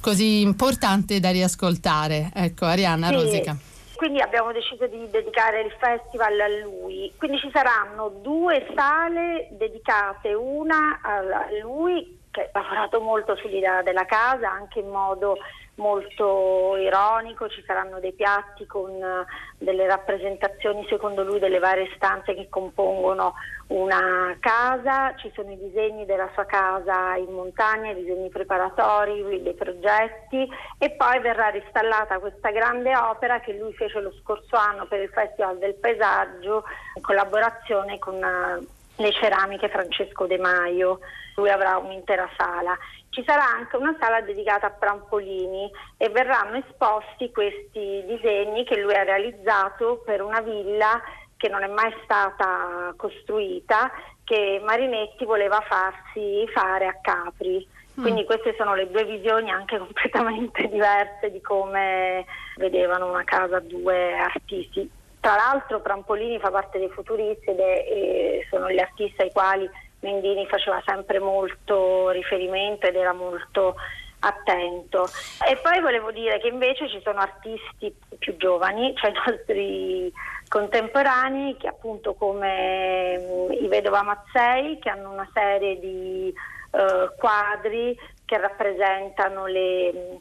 così 0.00 0.42
importante 0.42 1.18
da 1.18 1.30
riascoltare. 1.30 2.30
Ecco, 2.32 2.66
Arianna 2.66 3.08
sì. 3.08 3.14
Rosica 3.14 3.56
quindi 3.98 4.20
abbiamo 4.20 4.52
deciso 4.52 4.86
di 4.86 5.10
dedicare 5.10 5.62
il 5.62 5.72
festival 5.72 6.38
a 6.38 6.46
lui. 6.46 7.12
Quindi 7.18 7.40
ci 7.40 7.50
saranno 7.52 8.10
due 8.22 8.64
sale 8.72 9.48
dedicate, 9.50 10.34
una 10.34 11.00
a 11.02 11.20
lui 11.60 12.20
che 12.30 12.48
ha 12.52 12.60
lavorato 12.60 13.00
molto 13.00 13.34
sull'idea 13.34 13.82
della 13.82 14.04
casa, 14.04 14.52
anche 14.52 14.78
in 14.78 14.88
modo 14.88 15.38
molto 15.74 16.76
ironico, 16.76 17.48
ci 17.48 17.60
saranno 17.66 17.98
dei 17.98 18.12
piatti 18.12 18.66
con 18.66 18.88
eh, 18.88 19.26
delle 19.58 19.88
rappresentazioni 19.88 20.86
secondo 20.88 21.24
lui 21.24 21.40
delle 21.40 21.58
varie 21.58 21.90
stanze 21.96 22.34
che 22.34 22.46
compongono 22.48 23.34
una 23.68 24.34
casa, 24.40 25.14
ci 25.16 25.30
sono 25.34 25.50
i 25.50 25.58
disegni 25.58 26.06
della 26.06 26.30
sua 26.32 26.46
casa 26.46 27.16
in 27.16 27.32
montagna, 27.32 27.90
i 27.90 27.96
disegni 27.96 28.30
preparatori, 28.30 29.42
dei 29.42 29.54
progetti 29.54 30.48
e 30.78 30.90
poi 30.92 31.20
verrà 31.20 31.48
ristallata 31.48 32.18
questa 32.18 32.50
grande 32.50 32.96
opera 32.96 33.40
che 33.40 33.52
lui 33.52 33.74
fece 33.74 34.00
lo 34.00 34.12
scorso 34.22 34.56
anno 34.56 34.86
per 34.86 35.00
il 35.00 35.10
Festival 35.10 35.58
del 35.58 35.74
Paesaggio 35.74 36.64
in 36.94 37.02
collaborazione 37.02 37.98
con 37.98 38.14
eh, 38.22 38.66
le 38.96 39.12
ceramiche 39.12 39.68
Francesco 39.68 40.26
De 40.26 40.38
Maio. 40.38 41.00
Lui 41.36 41.50
avrà 41.50 41.76
un'intera 41.76 42.28
sala. 42.36 42.76
Ci 43.10 43.22
sarà 43.26 43.44
anche 43.44 43.76
una 43.76 43.94
sala 44.00 44.22
dedicata 44.22 44.66
a 44.66 44.76
trampolini 44.78 45.70
e 45.96 46.08
verranno 46.08 46.56
esposti 46.56 47.30
questi 47.30 48.02
disegni 48.06 48.64
che 48.64 48.80
lui 48.80 48.94
ha 48.94 49.02
realizzato 49.02 50.02
per 50.04 50.22
una 50.22 50.40
villa 50.40 51.00
che 51.38 51.48
non 51.48 51.62
è 51.62 51.68
mai 51.68 51.94
stata 52.02 52.92
costruita, 52.96 53.90
che 54.24 54.60
Marinetti 54.62 55.24
voleva 55.24 55.60
farsi 55.60 56.46
fare 56.52 56.86
a 56.86 56.98
Capri. 57.00 57.66
Mm. 57.98 58.02
Quindi 58.02 58.24
queste 58.24 58.54
sono 58.58 58.74
le 58.74 58.90
due 58.90 59.04
visioni 59.04 59.50
anche 59.50 59.78
completamente 59.78 60.68
diverse 60.68 61.30
di 61.30 61.40
come 61.40 62.26
vedevano 62.56 63.08
una 63.08 63.24
casa 63.24 63.60
due 63.60 64.18
artisti. 64.18 64.90
Tra 65.20 65.36
l'altro 65.36 65.80
Prampolini 65.80 66.38
fa 66.38 66.50
parte 66.50 66.78
dei 66.78 66.90
futuristi 66.90 67.50
ed 67.50 67.58
è, 67.58 67.86
e 67.88 68.46
sono 68.50 68.70
gli 68.70 68.78
artisti 68.78 69.22
ai 69.22 69.32
quali 69.32 69.68
Mendini 70.00 70.46
faceva 70.46 70.82
sempre 70.84 71.18
molto 71.18 72.10
riferimento 72.10 72.86
ed 72.86 72.96
era 72.96 73.12
molto 73.12 73.76
attento. 74.20 75.08
E 75.48 75.56
poi 75.56 75.80
volevo 75.80 76.10
dire 76.10 76.38
che 76.38 76.48
invece 76.48 76.88
ci 76.88 77.00
sono 77.02 77.18
artisti 77.18 77.94
più 78.18 78.36
giovani, 78.36 78.94
cioè 78.96 79.10
i 79.10 79.14
nostri 79.14 80.12
contemporanei, 80.48 81.56
che 81.56 81.68
appunto 81.68 82.14
come 82.14 83.18
mm, 83.18 83.52
i 83.52 83.68
Vedova 83.68 84.02
Mazzei, 84.02 84.78
che 84.78 84.88
hanno 84.88 85.12
una 85.12 85.28
serie 85.32 85.78
di 85.78 86.34
uh, 86.72 87.14
quadri 87.16 87.96
che 88.24 88.38
rappresentano 88.38 89.46
le 89.46 89.92
mm, 89.92 90.16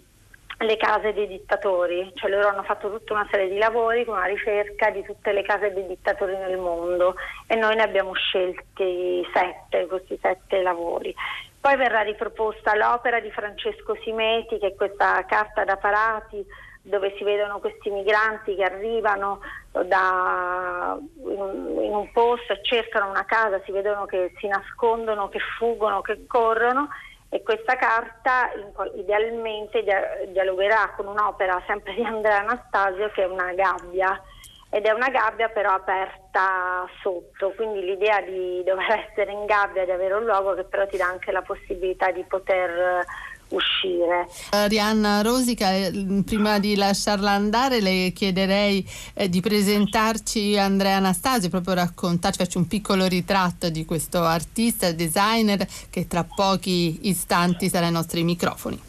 le 0.59 0.75
case 0.77 1.13
dei 1.13 1.27
dittatori, 1.27 2.11
cioè 2.15 2.31
loro 2.31 2.47
hanno 2.47 2.63
fatto 2.63 2.89
tutta 2.89 3.13
una 3.13 3.27
serie 3.29 3.47
di 3.47 3.59
lavori 3.59 4.05
con 4.05 4.15
una 4.15 4.25
ricerca 4.25 4.89
di 4.89 5.03
tutte 5.03 5.31
le 5.31 5.43
case 5.43 5.71
dei 5.71 5.85
dittatori 5.85 6.35
nel 6.35 6.57
mondo 6.57 7.15
e 7.45 7.55
noi 7.55 7.75
ne 7.75 7.83
abbiamo 7.83 8.13
scelti 8.13 9.23
sette, 9.31 9.85
questi 9.85 10.17
sette 10.19 10.63
lavori. 10.63 11.13
Poi 11.59 11.75
verrà 11.75 12.01
riproposta 12.01 12.75
l'opera 12.75 13.19
di 13.19 13.29
Francesco 13.29 13.95
Simeti, 14.01 14.57
che 14.57 14.67
è 14.67 14.75
questa 14.75 15.23
carta 15.25 15.63
da 15.63 15.77
parati 15.77 16.43
dove 16.81 17.13
si 17.17 17.23
vedono 17.23 17.59
questi 17.59 17.89
migranti 17.89 18.55
che 18.55 18.63
arrivano 18.63 19.41
da, 19.83 20.97
in, 20.99 21.79
in 21.81 21.95
un 21.95 22.11
posto 22.11 22.59
cercano 22.61 23.09
una 23.09 23.25
casa, 23.25 23.61
si 23.65 23.71
vedono 23.71 24.05
che 24.05 24.33
si 24.39 24.47
nascondono, 24.47 25.29
che 25.29 25.39
fuggono, 25.57 26.01
che 26.01 26.25
corrono 26.27 26.89
e 27.29 27.43
questa 27.43 27.75
carta 27.75 28.49
idealmente 28.95 29.83
dialogherà 30.31 30.93
con 30.95 31.07
un'opera 31.07 31.61
sempre 31.67 31.93
di 31.93 32.03
Andrea 32.03 32.39
Anastasio 32.39 33.09
che 33.11 33.23
è 33.23 33.27
una 33.27 33.53
gabbia. 33.53 34.21
Ed 34.69 34.85
è 34.85 34.91
una 34.91 35.07
gabbia 35.07 35.47
però 35.47 35.71
aperta 35.71 36.85
sotto, 37.01 37.53
quindi 37.55 37.85
l'idea 37.85 38.19
di 38.21 38.61
dover 38.65 39.07
essere 39.09 39.31
in 39.31 39.45
gabbia, 39.45 39.85
di 39.85 39.91
avere 39.91 40.13
un 40.13 40.25
luogo 40.25 40.55
che 40.55 40.65
però 40.65 40.85
ti 40.87 40.97
dà 40.97 41.05
anche 41.07 41.31
la 41.31 41.41
possibilità 41.41 42.11
di 42.11 42.23
poter 42.23 43.05
uscire. 43.49 44.27
Arianna 44.49 45.21
Rosica, 45.21 45.73
eh, 45.73 46.23
prima 46.25 46.59
di 46.59 46.75
lasciarla 46.75 47.31
andare 47.31 47.81
le 47.81 48.11
chiederei 48.13 48.87
eh, 49.13 49.29
di 49.29 49.41
presentarci 49.41 50.57
Andrea 50.57 50.97
Anastasio, 50.97 51.49
proprio 51.49 51.75
raccontarci, 51.75 52.37
faccio 52.43 52.57
un 52.57 52.67
piccolo 52.67 53.05
ritratto 53.05 53.69
di 53.69 53.85
questo 53.85 54.23
artista, 54.23 54.91
designer 54.91 55.67
che 55.89 56.07
tra 56.07 56.23
pochi 56.23 56.99
istanti 57.03 57.69
sarà 57.69 57.85
ai 57.85 57.91
nostri 57.91 58.23
microfoni. 58.23 58.79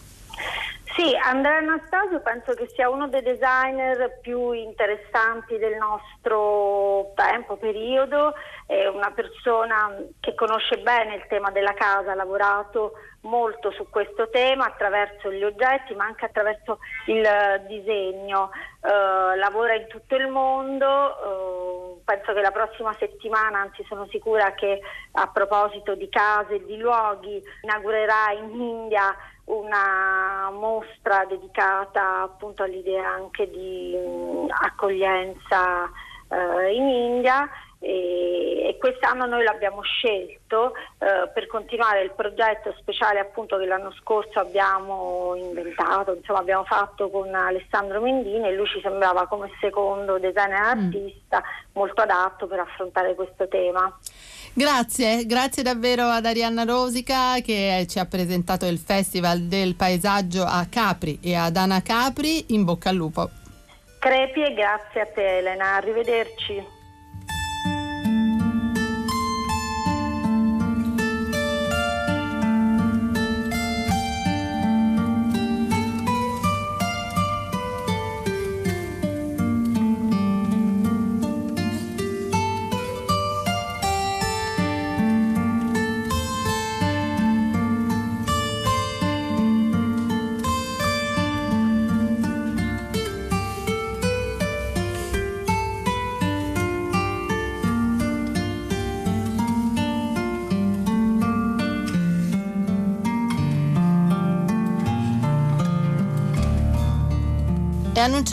Sì, 0.98 1.14
Andrea 1.14 1.58
Anastasio 1.58 2.18
penso 2.22 2.54
che 2.54 2.68
sia 2.74 2.90
uno 2.90 3.06
dei 3.06 3.22
designer 3.22 4.18
più 4.20 4.50
interessanti 4.50 5.56
del 5.56 5.76
nostro 5.76 7.12
tempo, 7.14 7.56
periodo, 7.56 8.34
è 8.66 8.84
una 8.88 9.12
persona 9.12 9.94
che 10.18 10.34
conosce 10.34 10.78
bene 10.78 11.14
il 11.14 11.24
tema 11.28 11.52
della 11.52 11.72
casa, 11.74 12.10
ha 12.10 12.16
lavorato 12.16 12.94
molto 13.20 13.70
su 13.70 13.88
questo 13.88 14.28
tema 14.30 14.66
attraverso 14.66 15.30
gli 15.30 15.44
oggetti 15.44 15.94
ma 15.94 16.04
anche 16.04 16.24
attraverso 16.24 16.80
il 17.06 17.24
disegno, 17.68 18.50
uh, 18.80 19.36
lavora 19.36 19.74
in 19.74 19.86
tutto 19.86 20.16
il 20.16 20.26
mondo, 20.26 20.88
uh, 20.88 22.02
penso 22.04 22.32
che 22.32 22.40
la 22.40 22.50
prossima 22.50 22.92
settimana, 22.98 23.60
anzi 23.60 23.84
sono 23.88 24.08
sicura 24.10 24.52
che 24.54 24.80
a 25.12 25.28
proposito 25.28 25.94
di 25.94 26.08
case 26.08 26.56
e 26.56 26.64
di 26.64 26.76
luoghi, 26.76 27.40
inaugurerà 27.62 28.32
in 28.32 28.60
India 28.60 29.14
una 29.48 30.50
mostra 30.52 31.24
dedicata 31.26 32.22
appunto 32.22 32.62
all'idea 32.62 33.08
anche 33.08 33.48
di 33.48 33.96
mh, 33.96 34.46
accoglienza 34.50 35.90
uh, 36.28 36.68
in 36.70 36.88
India 36.88 37.48
e, 37.80 38.76
quest'anno 38.78 39.26
noi 39.26 39.44
l'abbiamo 39.44 39.82
scelto 39.82 40.74
eh, 40.98 41.28
per 41.32 41.46
continuare 41.46 42.02
il 42.02 42.12
progetto 42.12 42.74
speciale 42.78 43.20
appunto 43.20 43.56
che 43.56 43.66
l'anno 43.66 43.92
scorso 43.92 44.40
abbiamo 44.40 45.34
inventato, 45.36 46.14
insomma 46.14 46.40
abbiamo 46.40 46.64
fatto 46.64 47.08
con 47.08 47.32
Alessandro 47.34 48.00
Mendini 48.00 48.48
e 48.48 48.54
lui 48.54 48.66
ci 48.66 48.80
sembrava 48.80 49.26
come 49.26 49.50
secondo 49.60 50.18
designer 50.18 50.76
mm. 50.76 50.84
artista 50.84 51.42
molto 51.72 52.02
adatto 52.02 52.46
per 52.46 52.60
affrontare 52.60 53.14
questo 53.14 53.46
tema. 53.46 53.96
Grazie, 54.58 55.24
grazie 55.24 55.62
davvero 55.62 56.08
ad 56.08 56.26
Arianna 56.26 56.64
Rosica 56.64 57.40
che 57.40 57.86
ci 57.88 58.00
ha 58.00 58.06
presentato 58.06 58.66
il 58.66 58.78
Festival 58.78 59.42
del 59.42 59.76
Paesaggio 59.76 60.42
a 60.42 60.66
Capri 60.68 61.20
e 61.22 61.36
ad 61.36 61.56
Ana 61.56 61.80
Capri. 61.80 62.46
In 62.48 62.64
bocca 62.64 62.88
al 62.88 62.96
lupo. 62.96 63.30
Crepi 64.00 64.42
e 64.42 64.54
grazie 64.54 65.02
a 65.02 65.06
te 65.06 65.38
Elena, 65.38 65.76
arrivederci. 65.76 66.77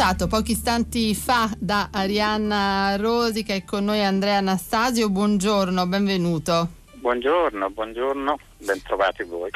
Annunciato 0.06 0.28
pochi 0.28 0.52
istanti 0.52 1.16
fa 1.16 1.50
da 1.58 1.90
Arianna 1.92 2.96
Rosi 2.98 3.44
che 3.44 3.56
è 3.56 3.64
con 3.64 3.86
noi 3.86 4.04
Andrea 4.04 4.38
Anastasio. 4.38 5.10
Buongiorno, 5.10 5.88
benvenuto. 5.88 6.70
Buongiorno, 6.94 7.72
buongiorno, 7.72 8.38
bentrovati 8.58 9.24
voi. 9.24 9.50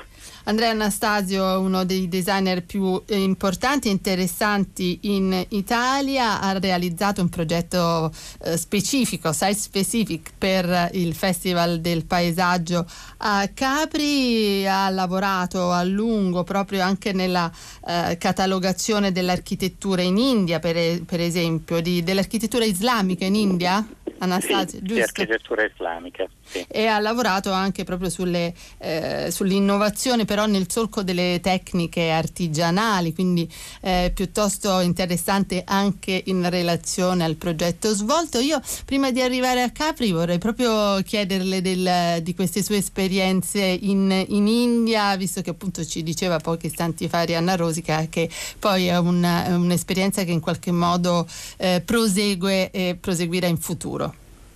Andrea 0.49 0.71
Anastasio 0.71 1.53
è 1.53 1.57
uno 1.57 1.85
dei 1.85 2.07
designer 2.07 2.63
più 2.63 2.99
eh, 3.05 3.21
importanti 3.21 3.87
e 3.87 3.91
interessanti 3.91 4.97
in 5.01 5.45
Italia, 5.49 6.41
ha 6.41 6.57
realizzato 6.57 7.21
un 7.21 7.29
progetto 7.29 8.11
eh, 8.41 8.57
specifico, 8.57 9.31
site 9.31 9.53
specific 9.53 10.31
per 10.35 10.89
il 10.93 11.13
Festival 11.13 11.81
del 11.81 12.03
Paesaggio 12.03 12.83
a 13.17 13.47
Capri, 13.53 14.67
ha 14.67 14.89
lavorato 14.89 15.71
a 15.71 15.83
lungo 15.83 16.43
proprio 16.43 16.81
anche 16.81 17.13
nella 17.13 17.51
eh, 17.85 18.17
catalogazione 18.17 19.11
dell'architettura 19.11 20.01
in 20.01 20.17
India, 20.17 20.57
per, 20.57 21.03
per 21.03 21.19
esempio, 21.19 21.79
di, 21.79 22.01
dell'architettura 22.01 22.65
islamica 22.65 23.23
in 23.23 23.35
India? 23.35 23.87
Anastasio, 24.19 24.79
sì, 24.79 24.79
giusto? 24.79 24.93
Di 24.93 25.01
architettura 25.01 25.65
islamica. 25.65 26.27
Sì. 26.43 26.65
E 26.67 26.87
ha 26.87 26.99
lavorato 26.99 27.51
anche 27.51 27.83
proprio 27.83 28.09
sulle, 28.09 28.53
eh, 28.79 29.29
sull'innovazione, 29.31 30.25
però 30.25 30.45
nel 30.45 30.69
solco 30.69 31.03
delle 31.03 31.39
tecniche 31.41 32.09
artigianali, 32.09 33.13
quindi 33.13 33.49
eh, 33.81 34.11
piuttosto 34.13 34.79
interessante 34.79 35.63
anche 35.65 36.21
in 36.25 36.49
relazione 36.49 37.23
al 37.23 37.35
progetto 37.35 37.93
svolto. 37.93 38.39
Io 38.39 38.59
prima 38.85 39.11
di 39.11 39.21
arrivare 39.21 39.61
a 39.61 39.69
Capri 39.69 40.11
vorrei 40.11 40.37
proprio 40.37 41.01
chiederle 41.01 41.61
del, 41.61 42.21
di 42.21 42.33
queste 42.33 42.63
sue 42.63 42.77
esperienze 42.77 43.61
in, 43.61 44.25
in, 44.29 44.47
India, 44.47 45.15
visto 45.15 45.41
che 45.41 45.51
appunto 45.51 45.85
ci 45.85 46.03
diceva 46.03 46.39
pochi 46.39 46.67
istanti 46.67 47.07
fa 47.07 47.19
Arianna 47.19 47.55
Rosica 47.55 48.07
che 48.09 48.29
poi 48.57 48.87
è 48.87 48.97
una, 48.97 49.55
un'esperienza 49.55 50.23
che 50.23 50.31
in 50.31 50.39
qualche 50.39 50.71
modo 50.71 51.27
eh, 51.57 51.81
prosegue 51.85 52.71
e 52.71 52.97
proseguirà 52.99 53.47
in 53.47 53.57
futuro. 53.57 54.08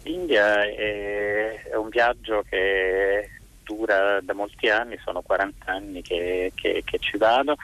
L'India 0.04 0.64
è, 0.64 1.64
è, 1.70 1.76
un 1.76 1.90
viaggio 1.90 2.44
che 2.50 3.30
dura 3.64 4.20
da 4.22 4.34
molti 4.34 4.70
anni, 4.70 5.00
sono 5.04 5.22
40 5.22 5.72
anni 5.72 6.02
che, 6.02 6.52
che, 6.56 6.84
che 6.86 7.00
ci 7.00 7.18
vado 7.18 7.56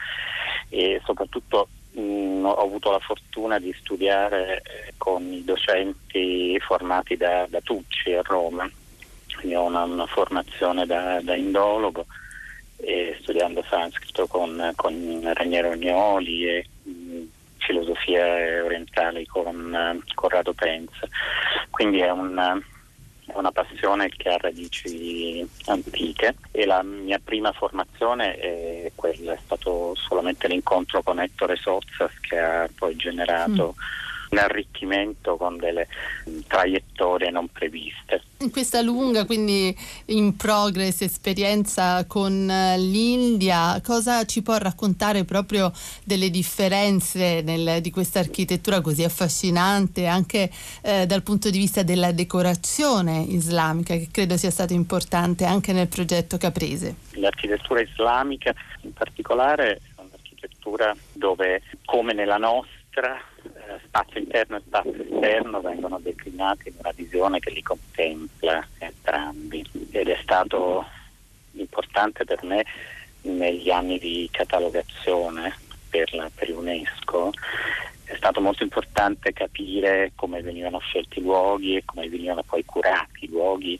e 0.68 1.00
soprattutto 1.04 1.68
mh, 1.92 2.44
ho 2.44 2.54
avuto 2.54 2.90
la 2.90 2.98
fortuna 2.98 3.58
di 3.58 3.74
studiare 3.78 4.62
eh, 4.62 4.94
con 4.96 5.22
i 5.32 5.44
docenti 5.44 6.58
formati 6.60 7.16
da, 7.16 7.46
da 7.48 7.60
Tucci 7.60 8.12
a 8.14 8.22
Roma, 8.22 8.68
quindi 9.36 9.54
ho 9.54 9.64
una, 9.64 9.82
una 9.84 10.06
formazione 10.06 10.86
da, 10.86 11.20
da 11.22 11.34
indologo 11.34 12.06
studiando 13.20 13.62
sanscrito 13.68 14.26
con, 14.26 14.72
con 14.74 15.30
Raniero 15.34 15.70
Agnoli 15.70 16.46
e 16.46 16.66
mh, 16.82 17.22
filosofia 17.58 18.64
orientale 18.64 19.24
con 19.26 19.54
uh, 19.72 20.14
Corrado 20.14 20.52
Penza. 20.52 21.06
Quindi 21.80 22.00
è 22.00 22.10
una, 22.10 22.60
è 23.24 23.32
una, 23.36 23.52
passione 23.52 24.10
che 24.10 24.28
ha 24.28 24.36
radici 24.36 25.42
antiche 25.64 26.34
e 26.50 26.66
la 26.66 26.82
mia 26.82 27.18
prima 27.18 27.52
formazione 27.52 28.34
è 28.34 28.92
quella, 28.94 29.32
è 29.32 29.38
stato 29.42 29.94
solamente 29.94 30.46
l'incontro 30.46 31.02
con 31.02 31.20
Ettore 31.20 31.56
Sozzas 31.56 32.12
che 32.20 32.38
ha 32.38 32.68
poi 32.76 32.96
generato 32.96 33.74
mm 33.78 34.08
un 34.30 34.38
arricchimento 34.38 35.36
con 35.36 35.56
delle 35.56 35.88
traiettorie 36.46 37.30
non 37.30 37.48
previste. 37.48 38.22
In 38.38 38.50
questa 38.50 38.80
lunga, 38.80 39.26
quindi 39.26 39.76
in 40.06 40.36
progress 40.36 41.02
esperienza 41.02 42.06
con 42.06 42.48
eh, 42.48 42.78
l'India, 42.78 43.80
cosa 43.84 44.24
ci 44.24 44.42
può 44.42 44.56
raccontare 44.56 45.24
proprio 45.24 45.72
delle 46.04 46.30
differenze 46.30 47.42
nel, 47.42 47.80
di 47.80 47.90
questa 47.90 48.20
architettura 48.20 48.80
così 48.80 49.04
affascinante 49.04 50.06
anche 50.06 50.50
eh, 50.82 51.06
dal 51.06 51.22
punto 51.22 51.50
di 51.50 51.58
vista 51.58 51.82
della 51.82 52.12
decorazione 52.12 53.20
islamica, 53.20 53.94
che 53.94 54.08
credo 54.10 54.36
sia 54.36 54.50
stato 54.50 54.72
importante 54.72 55.44
anche 55.44 55.72
nel 55.72 55.88
progetto 55.88 56.38
Caprese? 56.38 56.94
L'architettura 57.12 57.82
islamica 57.82 58.54
in 58.82 58.92
particolare 58.92 59.72
è 59.72 59.80
un'architettura 59.96 60.96
dove, 61.12 61.62
come 61.84 62.14
nella 62.14 62.38
nostra, 62.38 63.20
spazio 63.90 64.20
interno 64.20 64.56
e 64.56 64.62
spazio 64.64 65.02
esterno 65.02 65.60
vengono 65.60 65.98
declinati 65.98 66.68
in 66.68 66.74
una 66.78 66.92
visione 66.94 67.40
che 67.40 67.50
li 67.50 67.62
contempla 67.62 68.64
entrambi. 68.78 69.68
Ed 69.90 70.08
è 70.08 70.18
stato 70.22 70.86
importante 71.52 72.24
per 72.24 72.44
me 72.44 72.64
negli 73.22 73.70
anni 73.70 73.98
di 73.98 74.28
catalogazione 74.30 75.52
per, 75.90 76.14
la, 76.14 76.30
per 76.32 76.56
UNESCO 76.56 77.32
è 78.04 78.16
stato 78.16 78.40
molto 78.40 78.62
importante 78.62 79.32
capire 79.32 80.12
come 80.16 80.40
venivano 80.42 80.78
scelti 80.78 81.18
i 81.18 81.22
luoghi 81.22 81.76
e 81.76 81.84
come 81.84 82.08
venivano 82.08 82.42
poi 82.42 82.64
curati 82.64 83.24
i 83.24 83.28
luoghi 83.28 83.78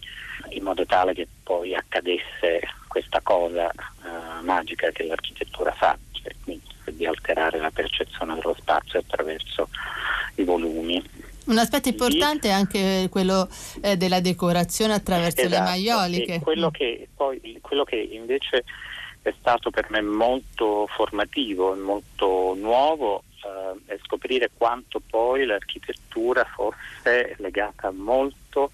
in 0.51 0.63
modo 0.63 0.85
tale 0.87 1.15
che 1.15 1.27
poi 1.43 1.75
accadesse 1.75 2.61
questa 2.87 3.21
cosa 3.23 3.71
uh, 4.03 4.45
magica 4.45 4.91
che 4.91 5.05
l'architettura 5.05 5.73
fa, 5.73 5.97
cioè 6.13 6.33
quindi 6.43 6.70
di 6.87 7.07
alterare 7.07 7.59
la 7.59 7.71
percezione 7.71 8.35
dello 8.35 8.55
spazio 8.59 8.99
attraverso 8.99 9.69
i 10.37 10.45
volumi. 10.45 11.03
Un 11.47 11.59
aspetto 11.59 11.89
importante 11.89 12.49
è 12.49 12.53
anche 12.53 13.09
quello 13.11 13.49
eh, 13.83 13.97
della 13.97 14.21
decorazione 14.21 14.95
attraverso 14.95 15.41
esatto, 15.41 15.55
le 15.55 15.69
maioliche. 15.69 16.41
Quello 16.41 16.69
mm. 16.69 16.73
che, 16.73 17.09
poi, 17.15 17.59
quello 17.61 17.85
che 17.85 17.97
invece 17.97 18.65
è 19.23 19.35
stato 19.39 19.71
per 19.71 19.87
me 19.91 20.01
molto 20.01 20.87
formativo 20.87 21.75
e 21.75 21.79
molto 21.79 22.55
nuovo 22.57 23.25
eh, 23.43 23.95
è 23.95 23.99
scoprire 24.05 24.51
quanto 24.57 25.01
poi 25.01 25.45
l'architettura 25.45 26.45
fosse 26.45 27.35
legata 27.39 27.91
molto 27.91 28.71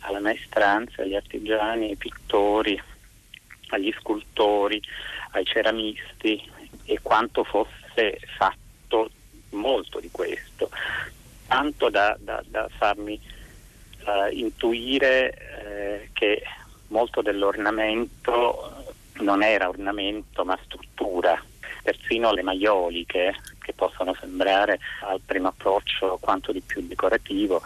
alla 0.00 0.20
maestranza, 0.20 1.02
agli 1.02 1.14
artigiani, 1.14 1.90
ai 1.90 1.96
pittori, 1.96 2.80
agli 3.68 3.92
scultori, 3.98 4.80
ai 5.32 5.44
ceramisti 5.44 6.40
e 6.84 6.98
quanto 7.02 7.44
fosse 7.44 8.20
fatto 8.36 9.10
molto 9.50 10.00
di 10.00 10.10
questo, 10.10 10.70
tanto 11.46 11.88
da, 11.88 12.16
da, 12.18 12.42
da 12.46 12.68
farmi 12.76 13.20
uh, 14.04 14.32
intuire 14.32 15.32
eh, 15.32 16.10
che 16.12 16.42
molto 16.88 17.22
dell'ornamento 17.22 18.84
non 19.20 19.42
era 19.42 19.68
ornamento 19.68 20.44
ma 20.44 20.58
struttura, 20.64 21.40
persino 21.82 22.32
le 22.32 22.42
maioliche 22.42 23.34
che 23.60 23.72
possono 23.72 24.14
sembrare 24.14 24.78
al 25.02 25.20
primo 25.24 25.48
approccio 25.48 26.18
quanto 26.20 26.52
di 26.52 26.60
più 26.60 26.86
decorativo, 26.86 27.62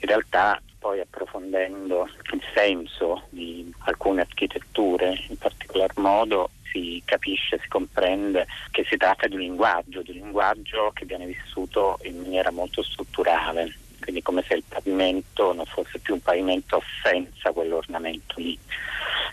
in 0.00 0.08
realtà 0.08 0.60
poi 0.78 1.00
approfondendo 1.00 2.08
il 2.32 2.42
senso 2.54 3.22
di 3.30 3.72
alcune 3.84 4.20
architetture, 4.20 5.24
in 5.28 5.38
particolar 5.38 5.90
modo 5.96 6.50
si 6.74 7.00
capisce, 7.04 7.60
si 7.62 7.68
comprende 7.68 8.46
che 8.72 8.84
si 8.88 8.96
tratta 8.96 9.28
di 9.28 9.34
un 9.34 9.40
linguaggio, 9.40 10.02
di 10.02 10.10
un 10.10 10.16
linguaggio 10.16 10.90
che 10.92 11.04
viene 11.04 11.26
vissuto 11.26 12.00
in 12.02 12.18
maniera 12.20 12.50
molto 12.50 12.82
strutturale, 12.82 13.78
quindi 14.00 14.20
come 14.20 14.44
se 14.46 14.54
il 14.54 14.64
pavimento 14.66 15.52
non 15.52 15.64
fosse 15.66 16.00
più 16.00 16.14
un 16.14 16.20
pavimento 16.20 16.82
senza 17.02 17.52
quell'ornamento 17.52 18.34
lì, 18.38 18.58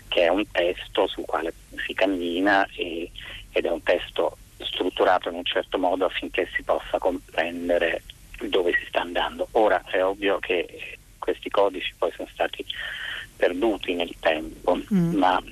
che 0.06 0.22
è 0.22 0.28
un 0.28 0.48
testo 0.50 1.08
sul 1.08 1.24
quale 1.24 1.52
si 1.84 1.92
cammina 1.92 2.66
e, 2.76 3.10
ed 3.50 3.64
è 3.64 3.70
un 3.70 3.82
testo 3.82 4.36
strutturato 4.58 5.28
in 5.28 5.34
un 5.34 5.44
certo 5.44 5.76
modo 5.78 6.04
affinché 6.04 6.48
si 6.54 6.62
possa 6.62 6.98
comprendere 6.98 8.02
dove 8.40 8.72
si 8.72 8.86
sta 8.86 9.00
andando. 9.00 9.48
Ora 9.52 9.82
è 9.86 10.02
ovvio 10.02 10.38
che 10.38 10.98
questi 11.18 11.50
codici 11.50 11.92
poi 11.98 12.12
sono 12.12 12.28
stati 12.32 12.64
perduti 13.42 13.94
nel 13.94 14.14
tempo, 14.20 14.78
mm. 14.94 15.16
ma 15.16 15.42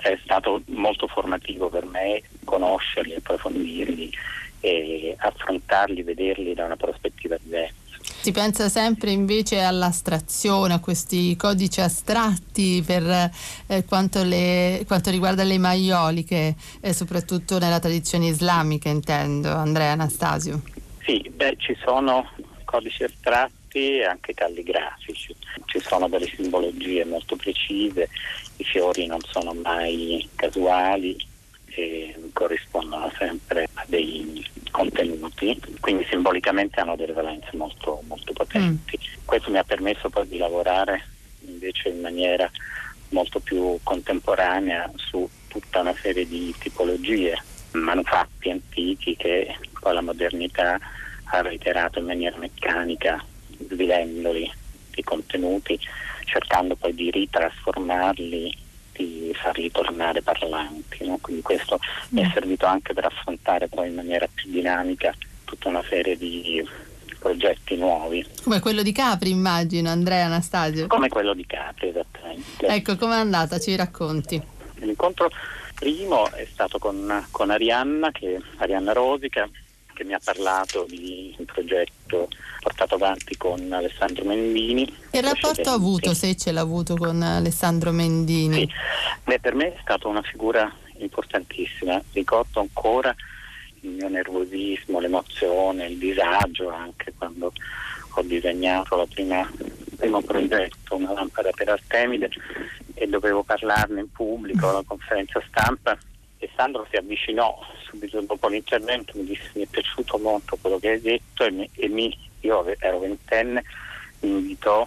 è 0.00 0.18
stato 0.24 0.62
molto 0.70 1.06
formativo 1.06 1.68
per 1.68 1.84
me 1.84 2.20
conoscerli, 2.42 3.14
approfondirli 3.14 4.10
e 4.58 5.14
affrontarli, 5.16 6.02
vederli 6.02 6.54
da 6.54 6.64
una 6.64 6.74
prospettiva 6.74 7.36
diversa. 7.40 7.74
Si 8.00 8.32
pensa 8.32 8.68
sempre 8.68 9.12
invece 9.12 9.62
all'astrazione, 9.62 10.74
a 10.74 10.80
questi 10.80 11.36
codici 11.36 11.80
astratti 11.80 12.82
per 12.84 13.30
eh, 13.68 13.84
quanto, 13.84 14.24
le, 14.24 14.82
quanto, 14.84 15.10
riguarda 15.10 15.44
le 15.44 15.58
maioliche, 15.58 16.56
eh, 16.80 16.92
soprattutto 16.92 17.60
nella 17.60 17.78
tradizione 17.78 18.26
islamica 18.26 18.88
intendo, 18.88 19.52
Andrea 19.52 19.92
Anastasio. 19.92 20.62
Sì, 21.04 21.30
beh, 21.32 21.54
ci 21.58 21.76
sono 21.80 22.28
codici 22.64 23.04
astratti 23.04 23.55
e 23.76 24.04
anche 24.04 24.32
calligrafici, 24.32 25.36
ci 25.66 25.80
sono 25.80 26.08
delle 26.08 26.26
simbologie 26.26 27.04
molto 27.04 27.36
precise, 27.36 28.08
i 28.56 28.64
fiori 28.64 29.04
non 29.04 29.20
sono 29.20 29.52
mai 29.52 30.26
casuali 30.34 31.14
e 31.66 32.14
corrispondono 32.32 33.12
sempre 33.18 33.68
a 33.74 33.84
dei 33.86 34.42
contenuti, 34.70 35.60
quindi 35.80 36.06
simbolicamente 36.08 36.80
hanno 36.80 36.96
delle 36.96 37.12
valenze 37.12 37.50
molto, 37.52 38.02
molto 38.06 38.32
potenti. 38.32 38.98
Mm. 38.98 39.24
Questo 39.26 39.50
mi 39.50 39.58
ha 39.58 39.64
permesso 39.64 40.08
poi 40.08 40.26
di 40.26 40.38
lavorare 40.38 41.04
invece 41.40 41.90
in 41.90 42.00
maniera 42.00 42.50
molto 43.10 43.40
più 43.40 43.78
contemporanea 43.82 44.90
su 44.96 45.28
tutta 45.48 45.80
una 45.80 45.94
serie 46.00 46.26
di 46.26 46.54
tipologie, 46.58 47.38
manufatti 47.72 48.50
antichi 48.50 49.16
che 49.16 49.54
poi 49.78 49.92
la 49.92 50.00
modernità 50.00 50.80
ha 51.24 51.42
reiterato 51.42 51.98
in 51.98 52.06
maniera 52.06 52.38
meccanica, 52.38 53.22
svilendoli 53.68 54.50
i 54.96 55.02
contenuti, 55.02 55.78
cercando 56.24 56.74
poi 56.76 56.94
di 56.94 57.10
ritrasformarli, 57.10 58.56
di 58.92 59.32
farli 59.34 59.70
tornare 59.70 60.22
parlanti. 60.22 61.06
No? 61.06 61.18
Quindi 61.20 61.42
questo 61.42 61.78
mm. 61.78 62.16
mi 62.16 62.22
è 62.22 62.26
mm. 62.26 62.32
servito 62.32 62.66
anche 62.66 62.94
per 62.94 63.04
affrontare 63.04 63.68
poi 63.68 63.88
in 63.88 63.94
maniera 63.94 64.28
più 64.32 64.50
dinamica 64.50 65.14
tutta 65.44 65.68
una 65.68 65.82
serie 65.88 66.16
di 66.16 66.66
progetti 67.18 67.76
nuovi. 67.76 68.24
Come 68.42 68.60
quello 68.60 68.82
di 68.82 68.92
Capri, 68.92 69.30
immagino, 69.30 69.90
Andrea 69.90 70.26
Anastasio. 70.26 70.86
Come 70.86 71.08
quello 71.08 71.34
di 71.34 71.44
Capri, 71.46 71.88
esattamente. 71.88 72.66
Ecco, 72.66 72.96
com'è 72.96 73.16
andata? 73.16 73.58
Ci 73.58 73.74
racconti. 73.74 74.40
L'incontro 74.76 75.30
primo 75.74 76.30
è 76.32 76.46
stato 76.50 76.78
con, 76.78 77.26
con 77.30 77.50
Arianna, 77.50 78.10
che, 78.10 78.40
Arianna 78.56 78.92
Rosica, 78.92 79.48
che 79.96 80.04
mi 80.04 80.12
ha 80.12 80.20
parlato 80.22 80.84
di 80.86 81.34
un 81.38 81.46
progetto 81.46 82.28
portato 82.60 82.96
avanti 82.96 83.34
con 83.38 83.72
Alessandro 83.72 84.26
Mendini. 84.26 84.94
Che 85.10 85.20
rapporto 85.22 85.70
ha 85.70 85.72
avuto, 85.72 86.12
se 86.12 86.36
ce 86.36 86.52
l'ha 86.52 86.60
avuto 86.60 86.96
con 86.96 87.22
Alessandro 87.22 87.92
Mendini? 87.92 88.60
Sì. 88.60 88.68
Beh, 89.24 89.40
per 89.40 89.54
me 89.54 89.74
è 89.74 89.78
stata 89.80 90.06
una 90.06 90.20
figura 90.20 90.70
importantissima, 90.98 92.00
ricordo 92.12 92.60
ancora 92.60 93.14
il 93.80 93.90
mio 93.90 94.08
nervosismo, 94.08 95.00
l'emozione, 95.00 95.86
il 95.86 95.96
disagio 95.96 96.68
anche 96.68 97.14
quando 97.16 97.52
ho 98.10 98.22
disegnato 98.22 98.96
la 98.96 99.06
prima, 99.06 99.50
il 99.58 99.96
primo 99.96 100.20
progetto, 100.20 100.96
una 100.96 101.14
lampada 101.14 101.50
per 101.52 101.70
Artemide 101.70 102.28
e 102.92 103.06
dovevo 103.06 103.42
parlarne 103.42 104.00
in 104.00 104.12
pubblico 104.12 104.68
alla 104.68 104.82
conferenza 104.86 105.42
stampa 105.48 105.96
e 106.38 106.50
Sandro 106.54 106.86
si 106.90 106.96
avvicinò 106.96 107.58
subito 107.88 108.20
dopo 108.20 108.48
l'intervento, 108.48 109.12
mi 109.16 109.24
disse 109.24 109.50
mi 109.54 109.62
è 109.62 109.66
piaciuto 109.66 110.18
molto 110.18 110.56
quello 110.60 110.78
che 110.78 110.90
hai 110.90 111.00
detto 111.00 111.44
e, 111.44 111.50
mi, 111.50 111.68
e 111.74 111.88
mi, 111.88 112.16
io 112.40 112.64
ero 112.78 112.98
ventenne, 112.98 113.62
mi 114.20 114.30
invitò 114.30 114.86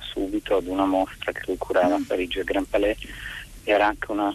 subito 0.00 0.56
ad 0.56 0.66
una 0.66 0.86
mostra 0.86 1.32
che 1.32 1.42
lui 1.46 1.56
curava 1.56 1.94
a 1.94 2.00
Parigi 2.06 2.38
e 2.38 2.44
Grand 2.44 2.66
Palais, 2.66 2.98
era 3.64 3.86
anche 3.86 4.10
una 4.10 4.34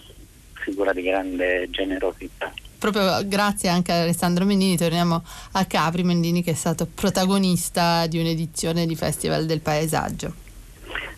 figura 0.53 0.93
di 0.93 1.01
grande 1.01 1.69
generosità. 1.69 2.51
Proprio 2.77 3.25
grazie 3.25 3.69
anche 3.69 3.93
a 3.93 4.01
Alessandro 4.01 4.43
Mendini 4.43 4.75
torniamo 4.75 5.23
a 5.53 5.65
Capri. 5.65 6.03
Mendini 6.03 6.43
che 6.43 6.51
è 6.51 6.53
stato 6.53 6.86
protagonista 6.86 8.08
di 8.08 8.19
un'edizione 8.19 8.86
di 8.86 8.95
Festival 8.95 9.45
del 9.45 9.62
Paesaggio. 9.62 10.34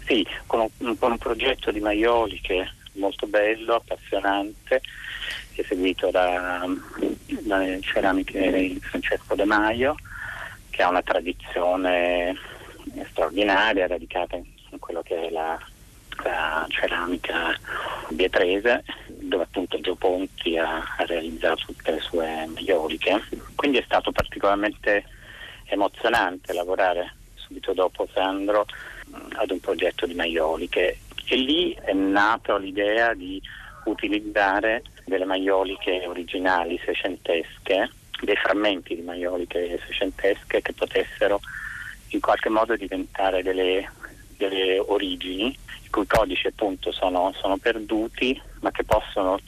Sì, 0.05 0.25
con 0.45 0.59
un, 0.77 0.97
con 0.99 1.11
un 1.11 1.17
progetto 1.17 1.71
di 1.71 1.79
Maioli 1.79 2.39
che 2.39 2.61
è 2.61 2.69
molto 2.99 3.25
bello, 3.25 3.75
appassionante, 3.75 4.81
eseguito 5.61 6.11
da, 6.11 6.65
dalle 7.41 7.79
ceramiche 7.81 8.51
di 8.51 8.79
Francesco 8.81 9.35
De 9.35 9.45
Maio, 9.45 9.95
che 10.69 10.83
ha 10.83 10.89
una 10.89 11.01
tradizione 11.01 12.35
straordinaria, 13.09 13.87
radicata 13.87 14.35
in 14.35 14.79
quello 14.79 15.01
che 15.01 15.27
è 15.27 15.29
la, 15.29 15.59
la 16.23 16.65
ceramica 16.69 17.57
vietrese 18.09 18.83
dove 19.07 19.43
appunto 19.43 19.79
Gio 19.79 19.95
Ponti 19.95 20.57
ha, 20.57 20.95
ha 20.97 21.05
realizzato 21.05 21.63
tutte 21.67 21.91
le 21.91 21.99
sue 21.99 22.47
maioliche. 22.53 23.21
Quindi 23.55 23.77
è 23.77 23.83
stato 23.85 24.11
particolarmente 24.11 25.05
emozionante 25.65 26.53
lavorare 26.53 27.15
subito 27.35 27.73
dopo 27.73 28.07
Sandro 28.13 28.65
ad 29.33 29.51
un 29.51 29.59
progetto 29.59 30.05
di 30.05 30.13
maioliche 30.13 30.99
e 31.27 31.35
lì 31.35 31.73
è 31.73 31.93
nata 31.93 32.57
l'idea 32.57 33.13
di 33.13 33.41
utilizzare 33.85 34.83
delle 35.05 35.25
maioliche 35.25 36.05
originali 36.05 36.79
seicentesche, 36.83 37.89
dei 38.21 38.35
frammenti 38.35 38.95
di 38.95 39.01
maioliche 39.01 39.79
seicentesche 39.85 40.61
che 40.61 40.73
potessero 40.73 41.39
in 42.09 42.19
qualche 42.19 42.49
modo 42.49 42.75
diventare 42.75 43.43
delle, 43.43 43.89
delle 44.37 44.79
origini 44.79 45.57
cui 45.95 46.05
codici 46.07 46.47
appunto 46.47 46.91
sono, 46.91 47.33
sono 47.39 47.55
perduti 47.55 48.39
ma 48.59 48.69
che 48.71 48.83
possono 48.83 49.39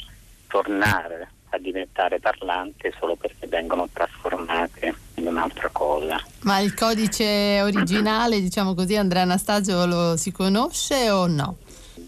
tornare 0.47 1.29
a 1.49 1.57
diventare 1.57 2.19
parlanti 2.19 2.89
solo 2.97 3.17
perché 3.17 3.47
vengono 3.47 3.89
trasformate 3.91 4.95
in 5.15 5.27
un'altra 5.27 5.67
cosa. 5.73 6.21
Ma 6.41 6.59
il 6.59 6.73
codice 6.73 7.59
originale, 7.61 8.39
diciamo 8.39 8.73
così, 8.75 8.95
Andrea 8.95 9.23
Anastasio 9.23 9.85
lo 9.85 10.15
si 10.15 10.31
conosce 10.31 11.09
o 11.09 11.27
no? 11.27 11.57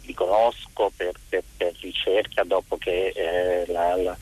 Li 0.09 0.15
conosco 0.15 0.91
per, 0.97 1.13
per, 1.29 1.43
per 1.55 1.75
ricerca 1.81 2.43
dopo 2.43 2.77
che 2.77 3.13
eh, 3.15 3.71
la, 3.71 3.95
la, 3.95 4.17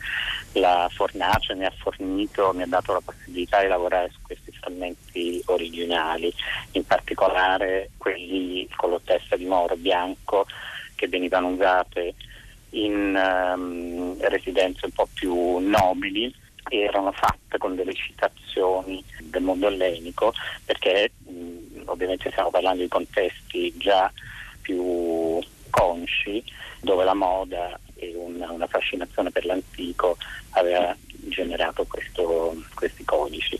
la 0.52 0.90
Fornace 0.92 1.54
mi 1.54 1.64
ha 1.64 1.72
fornito, 1.74 2.52
mi 2.52 2.62
ha 2.62 2.66
dato 2.66 2.92
la 2.92 3.00
possibilità 3.02 3.62
di 3.62 3.68
lavorare 3.68 4.10
su 4.12 4.18
questi 4.20 4.52
frammenti 4.52 5.42
originali, 5.46 6.30
in 6.72 6.84
particolare 6.84 7.92
quelli 7.96 8.68
con 8.76 8.90
la 8.90 9.00
testa 9.02 9.36
di 9.36 9.46
moro 9.46 9.76
bianco 9.76 10.46
che 10.94 11.08
venivano 11.08 11.48
usate 11.48 12.14
in 12.70 13.14
um, 13.16 14.14
residenze 14.28 14.84
un 14.84 14.92
po' 14.92 15.08
più 15.14 15.56
nobili 15.56 16.30
erano 16.68 17.12
fatte 17.12 17.56
con 17.56 17.74
delle 17.74 17.94
citazioni 17.94 19.02
del 19.22 19.42
mondo 19.42 19.68
ellenico 19.68 20.34
perché 20.66 21.12
mh, 21.16 21.84
ovviamente 21.86 22.30
stiamo 22.30 22.50
parlando 22.50 22.82
di 22.82 22.88
contesti 22.88 23.74
già 23.78 24.12
più 24.60 25.40
consci 25.70 26.42
dove 26.80 27.04
la 27.04 27.14
moda 27.14 27.78
e 27.94 28.14
una, 28.16 28.50
una 28.50 28.66
fascinazione 28.66 29.30
per 29.30 29.44
l'antico 29.44 30.16
aveva 30.50 30.94
generato 31.06 31.84
questo, 31.86 32.54
questi 32.74 33.04
codici. 33.04 33.58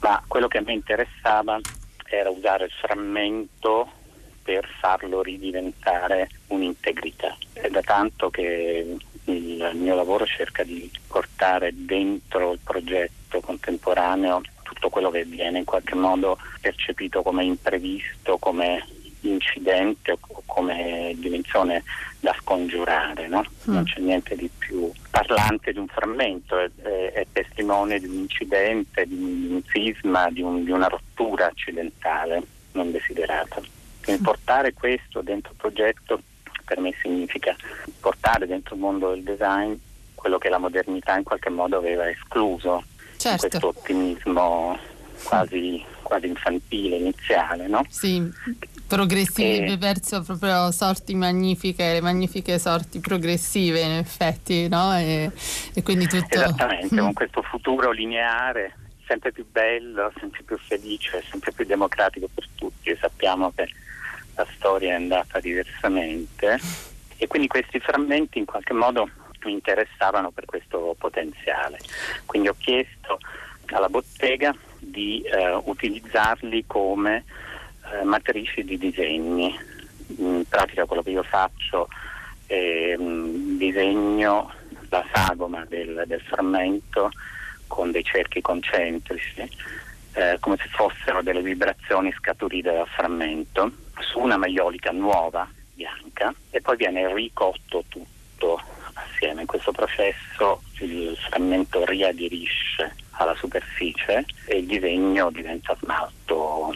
Ma 0.00 0.22
quello 0.26 0.48
che 0.48 0.58
a 0.58 0.62
me 0.62 0.72
interessava 0.72 1.60
era 2.04 2.30
usare 2.30 2.66
il 2.66 2.72
frammento 2.72 3.90
per 4.42 4.68
farlo 4.78 5.22
ridiventare 5.22 6.28
un'integrità. 6.48 7.36
È 7.52 7.68
da 7.70 7.80
tanto 7.80 8.28
che 8.28 8.96
il 9.24 9.70
mio 9.74 9.94
lavoro 9.94 10.26
cerca 10.26 10.62
di 10.62 10.90
portare 11.06 11.70
dentro 11.72 12.52
il 12.52 12.58
progetto 12.62 13.40
contemporaneo 13.40 14.42
tutto 14.62 14.90
quello 14.90 15.10
che 15.10 15.24
viene 15.24 15.58
in 15.58 15.64
qualche 15.64 15.94
modo 15.94 16.38
percepito 16.60 17.22
come 17.22 17.44
imprevisto, 17.44 18.36
come 18.38 18.84
incidente 19.30 20.12
o 20.12 20.18
come 20.46 21.12
dimensione 21.16 21.82
da 22.20 22.34
scongiurare, 22.40 23.28
no? 23.28 23.44
mm. 23.68 23.74
non 23.74 23.84
c'è 23.84 24.00
niente 24.00 24.34
di 24.36 24.48
più 24.56 24.90
parlante 25.10 25.72
di 25.72 25.78
un 25.78 25.88
frammento, 25.88 26.58
è, 26.58 26.70
è, 26.82 27.12
è 27.12 27.26
testimone 27.32 27.98
di 27.98 28.06
un 28.06 28.14
incidente, 28.14 29.06
di 29.06 29.14
un, 29.14 29.46
di 29.46 29.52
un 29.52 29.62
sisma, 29.64 30.30
di, 30.30 30.42
un, 30.42 30.64
di, 30.64 30.70
una 30.70 30.88
rottura 30.88 31.46
accidentale 31.46 32.42
non 32.72 32.90
desiderata. 32.90 33.60
Quindi 34.02 34.22
portare 34.22 34.72
questo 34.72 35.20
dentro 35.22 35.52
il 35.52 35.58
progetto 35.58 36.20
per 36.64 36.80
me 36.80 36.94
significa 37.00 37.54
portare 38.00 38.46
dentro 38.46 38.74
il 38.74 38.80
mondo 38.80 39.10
del 39.10 39.22
design 39.22 39.74
quello 40.14 40.38
che 40.38 40.48
la 40.48 40.58
modernità 40.58 41.16
in 41.18 41.22
qualche 41.22 41.50
modo 41.50 41.76
aveva 41.76 42.08
escluso, 42.08 42.82
certo. 43.18 43.46
questo 43.46 43.68
ottimismo 43.68 44.78
quasi, 45.22 45.84
quasi 46.04 46.28
infantile, 46.28 46.96
iniziale. 46.96 47.66
No? 47.66 47.84
Sì, 47.88 48.22
progressive 48.86 49.72
e... 49.72 49.76
verso 49.76 50.22
proprio 50.22 50.70
sorti 50.70 51.16
magnifiche, 51.16 51.94
le 51.94 52.00
magnifiche 52.00 52.60
sorti 52.60 53.00
progressive 53.00 53.80
in 53.80 53.92
effetti, 53.92 54.68
no? 54.68 54.96
E, 54.96 55.32
e 55.74 55.82
quindi 55.82 56.06
tutto... 56.06 56.36
Esattamente, 56.36 56.94
mm. 56.94 56.98
con 56.98 57.12
questo 57.12 57.42
futuro 57.42 57.90
lineare 57.90 58.76
sempre 59.06 59.32
più 59.32 59.46
bello, 59.50 60.12
sempre 60.18 60.42
più 60.44 60.56
felice, 60.58 61.22
sempre 61.28 61.52
più 61.52 61.64
democratico 61.64 62.28
per 62.32 62.46
tutti 62.54 62.90
e 62.90 62.96
sappiamo 63.00 63.52
che 63.54 63.68
la 64.36 64.46
storia 64.54 64.90
è 64.90 64.94
andata 64.94 65.40
diversamente 65.40 66.58
e 67.16 67.26
quindi 67.26 67.48
questi 67.48 67.78
frammenti 67.78 68.38
in 68.38 68.44
qualche 68.44 68.72
modo 68.72 69.08
mi 69.44 69.52
interessavano 69.52 70.30
per 70.30 70.46
questo 70.46 70.94
potenziale. 70.98 71.78
Quindi 72.24 72.48
ho 72.48 72.54
chiesto 72.58 73.18
alla 73.66 73.88
bottega 73.88 74.54
di 74.94 75.20
eh, 75.22 75.60
utilizzarli 75.64 76.64
come 76.66 77.24
eh, 77.92 78.04
matrici 78.04 78.64
di 78.64 78.78
disegni. 78.78 79.58
In 80.18 80.44
pratica 80.48 80.86
quello 80.86 81.02
che 81.02 81.10
io 81.10 81.24
faccio 81.24 81.88
è 82.46 82.94
um, 82.96 83.56
disegno 83.58 84.52
la 84.88 85.04
sagoma 85.12 85.64
del, 85.66 86.04
del, 86.06 86.20
frammento 86.20 87.10
con 87.66 87.90
dei 87.90 88.04
cerchi 88.04 88.40
concentrici, 88.40 89.48
eh, 90.12 90.36
come 90.38 90.56
se 90.56 90.68
fossero 90.68 91.22
delle 91.22 91.42
vibrazioni 91.42 92.12
scaturite 92.12 92.72
dal 92.72 92.86
frammento, 92.86 93.72
su 93.98 94.20
una 94.20 94.36
maiolica 94.36 94.92
nuova, 94.92 95.48
bianca, 95.74 96.32
e 96.50 96.60
poi 96.60 96.76
viene 96.76 97.12
ricotto 97.12 97.84
tutto 97.88 98.60
assieme. 98.92 99.40
In 99.40 99.46
questo 99.46 99.72
processo 99.72 100.62
il 100.80 101.16
frammento 101.16 101.84
riadirisce 101.84 102.94
alla 103.16 103.34
superficie 103.36 104.24
e 104.46 104.58
il 104.58 104.66
disegno 104.66 105.30
diventa 105.30 105.76
smalto 105.80 106.74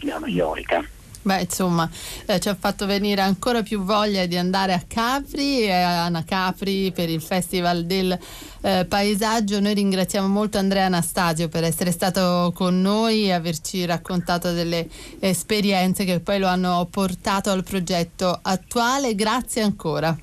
la 0.00 0.18
maiolica. 0.18 0.84
Beh, 1.20 1.42
insomma, 1.42 1.86
eh, 2.26 2.40
ci 2.40 2.48
ha 2.48 2.54
fatto 2.54 2.86
venire 2.86 3.20
ancora 3.20 3.62
più 3.62 3.82
voglia 3.82 4.24
di 4.24 4.38
andare 4.38 4.72
a 4.72 4.82
Capri, 4.86 5.64
eh, 5.64 5.72
Ana 5.72 6.24
Capri 6.24 6.90
per 6.90 7.10
il 7.10 7.20
Festival 7.20 7.84
del 7.84 8.18
eh, 8.62 8.86
Paesaggio. 8.88 9.60
Noi 9.60 9.74
ringraziamo 9.74 10.26
molto 10.26 10.56
Andrea 10.56 10.86
Anastasio 10.86 11.48
per 11.48 11.64
essere 11.64 11.90
stato 11.90 12.50
con 12.54 12.80
noi 12.80 13.24
e 13.24 13.32
averci 13.32 13.84
raccontato 13.84 14.52
delle 14.52 14.88
esperienze 15.18 16.04
che 16.04 16.20
poi 16.20 16.38
lo 16.38 16.46
hanno 16.46 16.88
portato 16.90 17.50
al 17.50 17.62
progetto 17.62 18.38
attuale. 18.40 19.14
Grazie 19.14 19.60
ancora. 19.60 20.16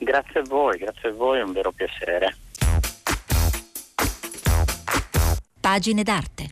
Grazie 0.00 0.40
a 0.40 0.44
voi, 0.48 0.78
grazie 0.78 1.10
a 1.10 1.12
voi, 1.12 1.38
è 1.38 1.42
un 1.42 1.52
vero 1.52 1.70
piacere. 1.70 2.34
Pagine 5.60 6.02
d'arte. 6.02 6.48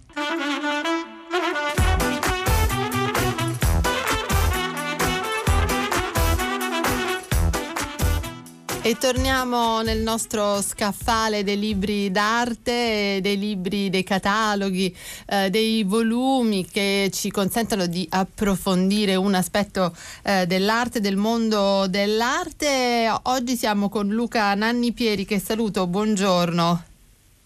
E 8.83 8.97
torniamo 8.97 9.83
nel 9.83 10.01
nostro 10.01 10.63
scaffale 10.63 11.45
dei 11.45 11.59
libri 11.59 12.11
d'arte, 12.11 13.19
dei 13.21 13.39
libri, 13.39 13.91
dei 13.91 14.03
cataloghi, 14.03 14.97
eh, 15.27 15.51
dei 15.51 15.85
volumi 15.85 16.65
che 16.65 17.11
ci 17.13 17.31
consentono 17.31 17.87
di 17.87 18.07
approfondire 18.09 19.15
un 19.15 19.35
aspetto 19.35 19.95
eh, 20.23 20.47
dell'arte, 20.47 21.01
del 21.01 21.17
mondo 21.17 21.87
dell'arte. 21.87 23.13
Oggi 23.25 23.57
siamo 23.57 23.91
con 23.91 24.09
Luca 24.09 24.55
Nanni 24.55 24.93
Pieri 24.93 25.27
che 25.27 25.39
saluto, 25.39 25.87
buongiorno. 25.87 26.88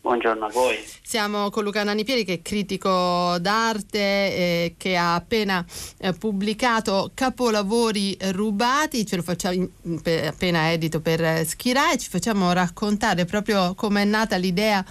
Buongiorno 0.02 0.46
a 0.46 0.48
voi. 0.48 0.76
Siamo 1.00 1.48
con 1.50 1.62
Luca 1.62 1.84
Nanipieri 1.84 2.24
che 2.24 2.32
è 2.32 2.42
critico 2.42 3.38
d'arte 3.38 3.98
eh, 3.98 4.74
che 4.76 4.96
ha 4.96 5.14
appena 5.14 5.64
eh, 5.98 6.12
pubblicato 6.12 7.12
Capolavori 7.14 8.16
rubati, 8.32 9.06
ce 9.06 9.14
lo 9.14 9.22
facciamo 9.22 9.54
in, 9.54 10.00
appena 10.26 10.72
edito 10.72 11.00
per 11.00 11.22
eh, 11.22 11.44
Schirae, 11.44 11.98
ci 11.98 12.08
facciamo 12.08 12.50
raccontare 12.52 13.26
proprio 13.26 13.74
come 13.76 14.02
è 14.02 14.04
nata 14.04 14.34
l'idea 14.34 14.84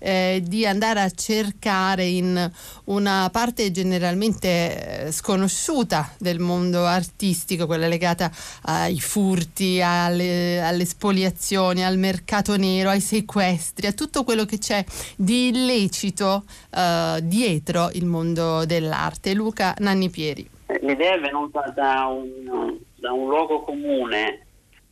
eh, 0.00 0.42
di 0.44 0.66
andare 0.66 1.00
a 1.00 1.10
cercare 1.10 2.04
in 2.04 2.50
una 2.84 3.28
parte 3.30 3.70
generalmente 3.70 5.04
eh, 5.06 5.12
sconosciuta 5.12 6.12
del 6.18 6.40
mondo 6.40 6.86
artistico, 6.86 7.66
quella 7.66 7.86
legata 7.86 8.32
ai 8.62 8.98
furti, 8.98 9.80
alle, 9.80 10.60
alle 10.60 10.86
spoliazioni, 10.86 11.84
al 11.84 11.98
mercato 11.98 12.56
nero, 12.56 12.90
ai 12.90 13.00
sequestri, 13.00 13.86
a 13.86 13.92
tutto 13.92 14.24
quello 14.24 14.44
che 14.44 14.55
c'è 14.58 14.84
di 15.16 15.48
illecito 15.48 16.44
uh, 16.72 17.20
dietro 17.20 17.90
il 17.92 18.04
mondo 18.06 18.64
dell'arte. 18.64 19.34
Luca 19.34 19.74
Nanni 19.78 20.10
Pieri. 20.10 20.48
L'idea 20.80 21.14
è 21.14 21.20
venuta 21.20 21.72
da 21.74 22.06
un, 22.06 22.78
da 22.94 23.12
un 23.12 23.28
luogo 23.28 23.62
comune 23.62 24.46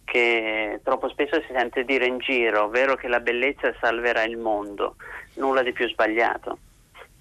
che 0.05 0.81
troppo 0.85 1.09
spesso 1.09 1.41
si 1.41 1.53
sente 1.53 1.85
dire 1.85 2.07
in 2.07 2.19
giro, 2.19 2.65
ovvero 2.65 2.95
che 2.95 3.09
la 3.09 3.21
bellezza 3.21 3.75
salverà 3.81 4.23
il 4.23 4.37
mondo, 4.37 4.97
nulla 5.35 5.63
di 5.63 5.73
più 5.73 5.89
sbagliato. 5.89 6.59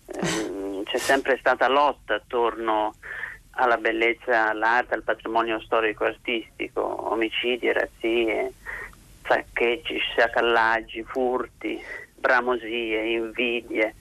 Eh, 0.06 0.84
c'è 0.84 0.98
sempre 0.98 1.38
stata 1.40 1.68
lotta 1.68 2.16
attorno 2.16 2.94
alla 3.52 3.78
bellezza, 3.78 4.50
all'arte, 4.50 4.94
al 4.94 5.04
patrimonio 5.04 5.60
storico-artistico, 5.62 7.12
omicidi, 7.12 7.72
razzie, 7.72 8.52
saccheggi, 9.26 9.98
sciacallaggi, 9.98 11.04
furti, 11.04 11.82
bramosie, 12.24 13.04
invidie, 13.04 13.96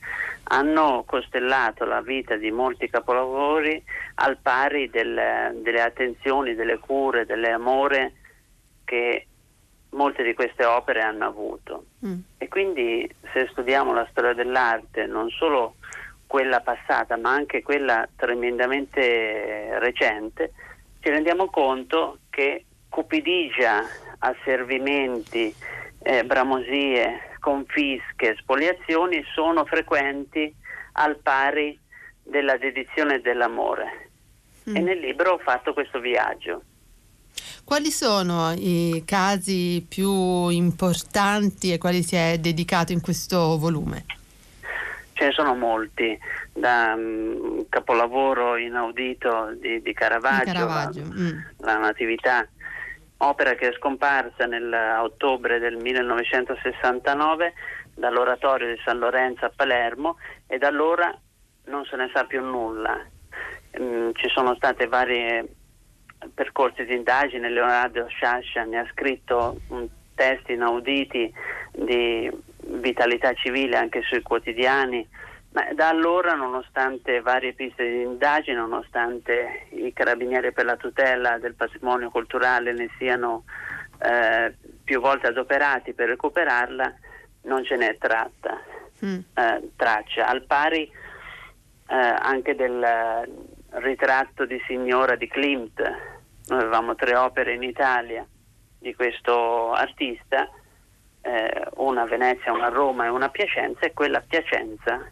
hanno 0.45 1.03
costellato 1.05 1.85
la 1.85 2.01
vita 2.01 2.37
di 2.37 2.53
molti 2.53 2.89
capolavori 2.89 3.83
al 4.17 4.39
pari 4.41 4.89
del, 4.91 5.61
delle 5.61 5.83
attenzioni, 5.83 6.55
delle 6.55 6.79
cure, 6.79 7.27
dell'amore 7.27 8.13
che 8.85 9.27
molte 9.91 10.23
di 10.23 10.35
queste 10.35 10.65
opere 10.65 11.03
hanno 11.03 11.27
avuto. 11.27 11.87
Mm. 12.07 12.21
E 12.39 12.47
quindi 12.47 13.13
se 13.33 13.49
studiamo 13.51 13.93
la 13.93 14.07
storia 14.13 14.35
dell'arte, 14.35 15.07
non 15.07 15.29
solo 15.31 15.75
quella 16.29 16.61
passata, 16.61 17.17
ma 17.17 17.33
anche 17.33 17.63
quella 17.63 18.09
tremendamente 18.15 19.79
recente, 19.81 20.53
ci 21.01 21.11
rendiamo 21.11 21.47
conto 21.47 22.19
che 22.31 22.65
cupidigia, 22.89 23.83
asservimenti, 24.19 25.53
eh, 26.03 26.25
bramosie, 26.25 27.32
confische, 27.43 28.37
spoliazioni 28.39 29.25
sono 29.35 29.65
frequenti 29.65 30.55
al 30.93 31.19
pari 31.19 31.77
della 32.23 32.57
dedizione 32.57 33.21
dell'amore. 33.21 34.11
Mm. 34.71 34.77
E 34.77 34.81
nel 34.81 35.01
libro 35.01 35.33
ho 35.33 35.39
fatto 35.39 35.73
questo 35.73 35.99
viaggio. 35.99 36.63
Quali 37.65 37.91
sono 37.91 38.53
i 38.57 39.03
casi 39.05 39.85
più 39.89 40.49
importanti 40.51 41.73
e 41.73 41.79
quali 41.79 42.05
si 42.05 42.15
è 42.15 42.39
dedicato 42.39 42.93
in 42.93 43.01
questo 43.01 43.59
volume? 43.59 44.05
Ce 45.15 45.25
ne 45.25 45.33
sono 45.33 45.57
molti, 45.57 46.17
da 46.53 46.95
um, 46.97 47.67
capolavoro 47.69 48.57
inaudito 48.57 49.53
di, 49.61 49.83
di 49.83 49.93
Caravaggio, 49.93 50.45
di 50.45 50.53
Caravaggio. 50.53 51.01
La, 51.01 51.15
mm. 51.15 51.39
la 51.59 51.79
Natività, 51.79 52.47
opera 53.25 53.55
che 53.55 53.69
è 53.69 53.73
scomparsa 53.73 54.47
nell'ottobre 54.47 55.59
del 55.59 55.77
1969 55.77 57.53
dall'oratorio 57.95 58.75
di 58.75 58.81
San 58.85 58.99
Lorenzo 58.99 59.45
a 59.45 59.53
Palermo 59.55 60.17
e 60.47 60.59
da 60.59 60.69
allora 60.69 61.17
non 61.67 61.85
se 61.85 61.97
ne 61.97 62.11
sa 62.13 62.25
più 62.25 62.43
nulla. 62.43 62.99
Mm, 63.81 64.11
ci 64.15 64.29
sono 64.29 64.55
state 64.57 64.87
varie 64.87 65.47
percorsi 66.35 66.85
di 66.85 66.95
indagine, 66.95 67.49
Leonardo 67.49 68.07
Sciascia 68.09 68.65
ne 68.65 68.79
ha 68.79 68.87
scritto 68.93 69.61
un 69.69 69.89
testi 70.15 70.53
inauditi 70.53 71.33
di 71.73 72.31
vitalità 72.65 73.33
civile 73.35 73.77
anche 73.77 74.03
sui 74.03 74.23
quotidiani, 74.23 75.07
ma 75.53 75.69
da 75.75 75.88
allora, 75.88 76.33
nonostante 76.35 77.21
varie 77.21 77.53
piste 77.53 77.85
di 77.85 78.03
indagine, 78.03 78.57
nonostante 78.57 79.67
i 79.71 79.93
carabinieri 79.93 80.53
per 80.53 80.65
la 80.65 80.77
tutela 80.77 81.38
del 81.38 81.55
patrimonio 81.55 82.11
culturale 82.11 82.73
ne 82.73 82.88
siano 82.97 83.45
eh, 83.99 84.55
più 84.83 85.01
volte 85.01 85.27
adoperati 85.27 85.93
per 85.93 86.09
recuperarla, 86.09 86.95
non 87.43 87.65
ce 87.65 87.77
n'è 87.77 87.99
tratta, 87.99 88.62
mm. 89.05 89.19
eh, 89.35 89.71
traccia. 89.77 90.27
Al 90.27 90.43
pari 90.45 90.85
eh, 90.85 91.95
anche 91.95 92.55
del 92.55 93.29
ritratto 93.73 94.47
di 94.47 94.61
signora 94.67 95.17
di 95.17 95.29
Klimt, 95.29 95.81
noi 96.47 96.61
avevamo 96.61 96.95
tre 96.95 97.15
opere 97.15 97.53
in 97.53 97.62
Italia 97.62 98.27
di 98.79 98.95
questo 98.95 99.73
artista, 99.73 100.49
eh, 101.21 101.67
una 101.75 102.03
a 102.03 102.07
Venezia, 102.07 102.53
una 102.53 102.67
a 102.67 102.71
Roma 102.71 103.05
e 103.05 103.09
una 103.09 103.27
a 103.27 103.31
Piacenza, 103.31 103.81
e 103.81 103.93
quella 103.93 104.19
a 104.19 104.25
Piacenza 104.27 105.07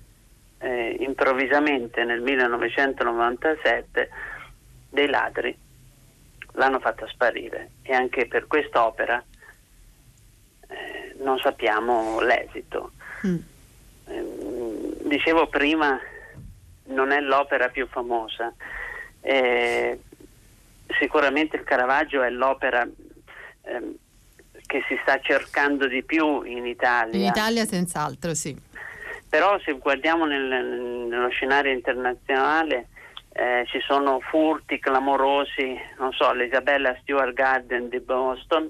eh, 0.61 0.97
improvvisamente 1.01 2.05
nel 2.05 2.21
1997 2.21 4.11
dei 4.91 5.09
ladri 5.09 5.57
l'hanno 6.55 6.81
fatta 6.81 7.07
sparire 7.09 7.71
e 7.83 7.95
anche 7.95 8.27
per 8.27 8.47
quest'opera 8.47 9.23
eh, 10.69 11.15
non 11.21 11.39
sappiamo 11.39 12.21
l'esito. 12.21 12.93
Mm. 13.27 13.37
Eh, 14.07 14.97
dicevo 15.05 15.47
prima, 15.49 15.99
non 16.85 17.11
è 17.11 17.21
l'opera 17.21 17.69
più 17.69 17.87
famosa. 17.87 18.53
Eh, 19.23 20.01
sicuramente 20.99 21.57
il 21.57 21.65
Caravaggio 21.65 22.23
è 22.23 22.31
l'opera 22.31 22.87
ehm, 23.63 23.95
che 24.67 24.85
si 24.89 24.99
sta 25.03 25.21
cercando 25.21 25.87
di 25.87 26.03
più 26.03 26.43
in 26.43 26.67
Italia. 26.67 27.19
In 27.19 27.27
Italia 27.27 27.65
senz'altro, 27.65 28.35
sì 28.35 28.69
però 29.31 29.59
se 29.61 29.73
guardiamo 29.75 30.27
nel, 30.27 30.43
nello 30.43 31.29
scenario 31.29 31.73
internazionale 31.73 32.89
eh, 33.33 33.65
ci 33.69 33.79
sono 33.81 34.19
furti 34.19 34.81
clamorosi, 34.81 35.79
non 35.99 36.13
so, 36.13 36.33
l'Isabella 36.33 36.97
Stewart 37.01 37.33
Garden 37.33 37.89
di 37.89 38.01
Boston, 38.01 38.69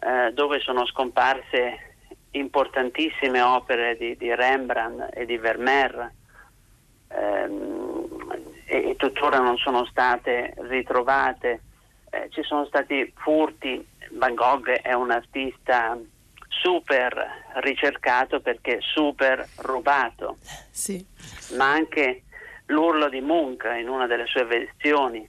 eh, 0.00 0.32
dove 0.32 0.58
sono 0.60 0.86
scomparse 0.86 1.94
importantissime 2.30 3.42
opere 3.42 3.96
di, 3.98 4.16
di 4.16 4.34
Rembrandt 4.34 5.10
e 5.12 5.26
di 5.26 5.36
Vermeer 5.36 6.12
ehm, 7.08 8.06
e, 8.64 8.90
e, 8.90 8.96
tuttora 8.96 9.38
non 9.38 9.58
sono 9.58 9.84
state 9.84 10.54
ritrovate. 10.60 11.60
Eh, 12.08 12.28
ci 12.30 12.42
sono 12.42 12.64
stati 12.64 13.12
furti, 13.16 13.86
Van 14.12 14.34
Gogh 14.34 14.68
è 14.68 14.94
un 14.94 15.10
artista 15.10 15.98
super 16.62 17.52
ricercato 17.62 18.40
perché 18.40 18.78
super 18.80 19.46
rubato. 19.56 20.38
Sì. 20.70 21.04
Ma 21.56 21.70
anche 21.70 22.22
l'urlo 22.66 23.08
di 23.08 23.20
Munch 23.20 23.64
in 23.80 23.88
una 23.88 24.06
delle 24.06 24.26
sue 24.26 24.44
versioni 24.44 25.28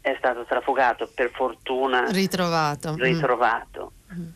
è 0.00 0.14
stato 0.18 0.44
trafugato, 0.44 1.10
per 1.12 1.30
fortuna 1.34 2.06
ritrovato. 2.10 2.94
ritrovato. 2.96 3.92
Mm. 4.14 4.28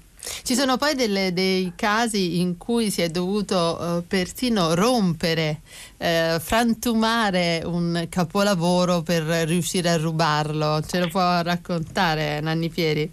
Ci 0.43 0.55
sono 0.55 0.77
poi 0.77 0.95
delle, 0.95 1.33
dei 1.33 1.73
casi 1.77 2.41
in 2.41 2.59
cui 2.59 2.91
si 2.91 3.01
è 3.01 3.09
dovuto 3.09 3.79
uh, 3.81 4.07
persino 4.07 4.75
rompere, 4.75 5.61
uh, 5.97 6.39
frantumare 6.39 7.63
un 7.65 8.07
capolavoro 8.11 9.03
per 9.03 9.23
riuscire 9.47 9.91
a 9.91 9.97
rubarlo. 9.97 10.83
Ce 10.83 10.99
lo 10.99 11.09
può 11.09 11.41
raccontare 11.41 12.41
Nanni 12.41 12.69
Pieri? 12.69 13.11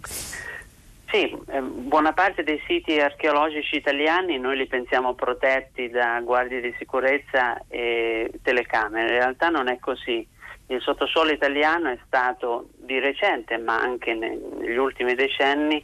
Sì, 1.10 1.34
eh, 1.48 1.62
buona 1.62 2.12
parte 2.12 2.42
dei 2.42 2.60
siti 2.66 3.00
archeologici 3.00 3.76
italiani 3.76 4.38
noi 4.38 4.58
li 4.58 4.66
pensiamo 4.66 5.14
protetti 5.14 5.88
da 5.88 6.20
guardie 6.20 6.60
di 6.60 6.74
sicurezza 6.76 7.62
e 7.66 8.30
telecamere, 8.42 9.14
in 9.14 9.18
realtà 9.18 9.48
non 9.48 9.68
è 9.68 9.78
così. 9.78 10.26
Il 10.66 10.82
sottosuolo 10.82 11.30
italiano 11.30 11.88
è 11.88 11.98
stato 12.04 12.68
di 12.76 12.98
recente, 12.98 13.56
ma 13.56 13.80
anche 13.80 14.12
negli 14.12 14.76
ultimi 14.76 15.14
decenni, 15.14 15.82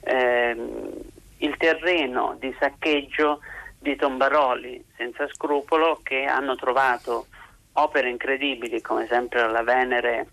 ehm, 0.00 0.90
il 1.38 1.56
terreno 1.56 2.36
di 2.38 2.54
saccheggio 2.58 3.40
di 3.78 3.96
tombaroli 3.96 4.84
senza 4.94 5.26
scrupolo 5.28 6.00
che 6.02 6.24
hanno 6.24 6.54
trovato 6.54 7.28
opere 7.74 8.10
incredibili 8.10 8.82
come 8.82 9.06
sempre 9.06 9.48
la 9.48 9.62
Venere 9.62 10.26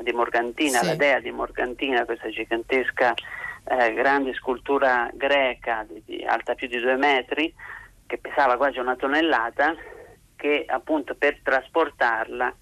di 0.00 0.12
Morgantina, 0.12 0.78
sì. 0.78 0.86
la 0.86 0.94
dea 0.94 1.20
di 1.20 1.30
Morgantina, 1.30 2.06
questa 2.06 2.30
gigantesca 2.30 3.14
eh, 3.64 3.92
grande 3.94 4.34
scultura 4.34 5.10
greca 5.12 5.84
di, 5.88 6.02
di, 6.04 6.24
alta 6.24 6.54
più 6.54 6.68
di 6.68 6.78
due 6.80 6.96
metri 6.96 7.52
che 8.06 8.18
pesava 8.18 8.56
quasi 8.56 8.78
una 8.78 8.96
tonnellata 8.96 9.74
che 10.36 10.64
appunto 10.66 11.14
per 11.14 11.38
trasportarla 11.42 12.54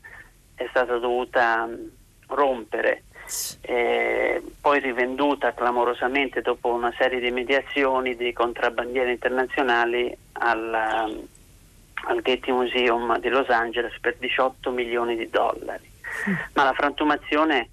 è 0.54 0.66
stata 0.68 0.98
dovuta 0.98 1.64
mh, 1.64 1.70
mm, 1.70 1.88
rompere 2.28 3.04
eh, 3.62 4.42
poi 4.60 4.80
rivenduta 4.80 5.54
clamorosamente 5.54 6.42
dopo 6.42 6.68
una 6.68 6.92
serie 6.98 7.20
di 7.20 7.30
mediazioni 7.30 8.16
di 8.16 8.32
contrabbandieri 8.32 9.12
internazionali 9.12 10.14
al, 10.32 11.08
mm, 11.10 11.18
al 12.08 12.22
Getty 12.22 12.52
Museum 12.52 13.18
di 13.18 13.28
Los 13.28 13.48
Angeles 13.48 13.98
per 14.00 14.16
18 14.18 14.70
milioni 14.70 15.16
di 15.16 15.28
dollari. 15.30 15.88
Ma 16.54 16.64
la 16.64 16.72
frantumazione 16.72 17.68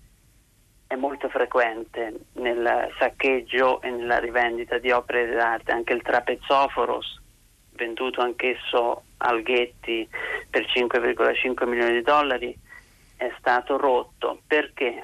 è 0.87 0.95
molto 0.95 1.27
frequente 1.29 2.13
nel 2.33 2.93
saccheggio 2.97 3.81
e 3.81 3.89
nella 3.89 4.19
rivendita 4.19 4.77
di 4.77 4.89
opere 4.91 5.27
d'arte, 5.33 5.71
anche 5.71 5.93
il 5.93 6.01
trapezzoforos, 6.01 7.21
venduto 7.71 8.21
anch'esso 8.21 9.03
al 9.17 9.43
Getty 9.43 10.07
per 10.49 10.63
5,5 10.63 11.67
milioni 11.67 11.91
di 11.91 12.01
dollari, 12.01 12.57
è 13.17 13.31
stato 13.37 13.77
rotto 13.77 14.41
perché 14.47 15.03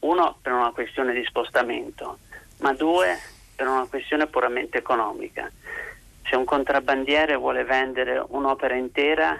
uno 0.00 0.38
per 0.40 0.52
una 0.52 0.70
questione 0.70 1.12
di 1.12 1.24
spostamento, 1.24 2.18
ma 2.60 2.72
due 2.72 3.18
per 3.56 3.66
una 3.66 3.86
questione 3.86 4.26
puramente 4.26 4.78
economica. 4.78 5.50
Se 6.28 6.36
un 6.36 6.44
contrabbandiere 6.44 7.36
vuole 7.36 7.64
vendere 7.64 8.22
un'opera 8.28 8.74
intera, 8.74 9.38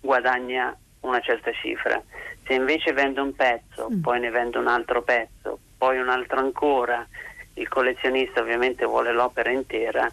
guadagna 0.00 0.76
una 1.00 1.20
certa 1.20 1.52
cifra. 1.52 2.02
Se 2.48 2.54
invece 2.54 2.94
vende 2.94 3.20
un 3.20 3.34
pezzo, 3.34 3.90
mm. 3.92 4.00
poi 4.00 4.20
ne 4.20 4.30
vende 4.30 4.56
un 4.56 4.68
altro 4.68 5.02
pezzo, 5.02 5.58
poi 5.76 5.98
un 5.98 6.08
altro 6.08 6.38
ancora, 6.38 7.06
il 7.54 7.68
collezionista 7.68 8.40
ovviamente 8.40 8.86
vuole 8.86 9.12
l'opera 9.12 9.50
intera, 9.50 10.10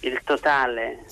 il 0.00 0.20
totale 0.24 1.04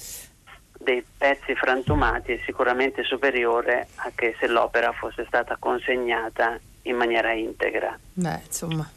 dei 0.78 1.04
pezzi 1.18 1.54
frantumati 1.54 2.32
è 2.32 2.40
sicuramente 2.46 3.04
superiore 3.04 3.88
a 3.96 4.10
che 4.14 4.34
se 4.40 4.48
l'opera 4.48 4.92
fosse 4.92 5.26
stata 5.26 5.56
consegnata 5.58 6.58
in 6.82 6.96
maniera 6.96 7.32
integra. 7.32 7.96
Beh, 8.14 8.40
insomma 8.46 8.90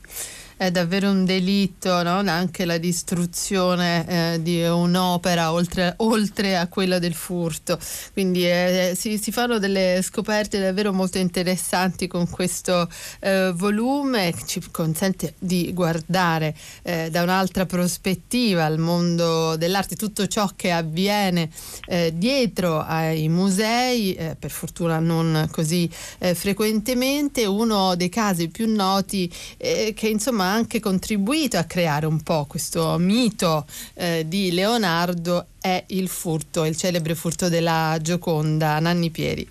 è 0.58 0.72
davvero 0.72 1.10
un 1.10 1.26
delitto, 1.26 2.02
no? 2.04 2.24
anche 2.26 2.63
la 2.63 2.78
distruzione 2.78 4.06
eh, 4.08 4.41
di 4.41 4.63
un'opera 4.63 5.52
oltre, 5.52 5.94
oltre, 5.98 6.56
a 6.56 6.68
quella 6.68 6.98
del 6.98 7.13
furto. 7.13 7.78
Quindi 8.13 8.46
eh, 8.46 8.94
si, 8.96 9.18
si, 9.18 9.32
fanno 9.32 9.60
delle 9.60 10.00
scoperte 10.02 10.60
davvero 10.60 10.94
molto 10.94 11.18
interessanti 11.18 12.08
con 12.08 12.30
questo 12.30 12.89
eh, 13.20 13.52
volume 13.54 14.32
che 14.32 14.46
ci 14.46 14.62
consente 14.72 15.36
di 15.39 15.74
guardare 15.74 16.56
eh, 16.84 17.10
da 17.12 17.22
un'altra 17.24 17.65
prospettiva 17.65 18.63
al 18.63 18.80
mondo 18.80 19.58
dell'arte, 19.58 19.96
tutto 19.96 20.26
ciò 20.28 20.50
che 20.56 20.72
avviene 20.72 21.50
eh, 21.88 22.13
dietro 22.15 22.80
ai 22.80 23.28
musei, 23.28 24.13
eh, 24.13 24.38
per 24.39 24.52
fortuna 24.52 25.00
non 25.00 25.50
così 25.52 25.89
frequentemente. 26.18 27.46
Uno 27.46 27.96
dei 27.96 28.10
casi 28.10 28.48
più 28.48 28.74
noti 28.74 29.32
che 29.58 30.08
insomma 30.08 30.45
ha 30.46 30.54
anche 30.54 30.80
contribuito 30.80 31.58
a 31.58 31.64
creare 31.64 32.06
un 32.06 32.22
po' 32.22 32.46
questo 32.46 32.98
mito 32.98 33.66
eh, 33.96 34.24
di 34.28 34.52
Leonardo 34.52 35.48
è 35.60 35.84
il 35.88 36.08
furto, 36.08 36.64
il 36.66 36.78
celebre 36.78 37.16
furto 37.16 37.50
della 37.50 37.98
Gioconda. 38.02 38.80
Nanni 38.80 39.10
Pieri. 39.10 39.48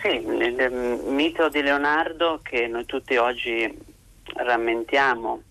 Sì, 0.00 0.08
il 0.08 1.00
mito 1.06 1.48
di 1.48 1.62
Leonardo 1.62 2.40
che 2.42 2.66
noi 2.66 2.84
tutti 2.84 3.16
oggi 3.16 3.72
rammentiamo 4.34 5.42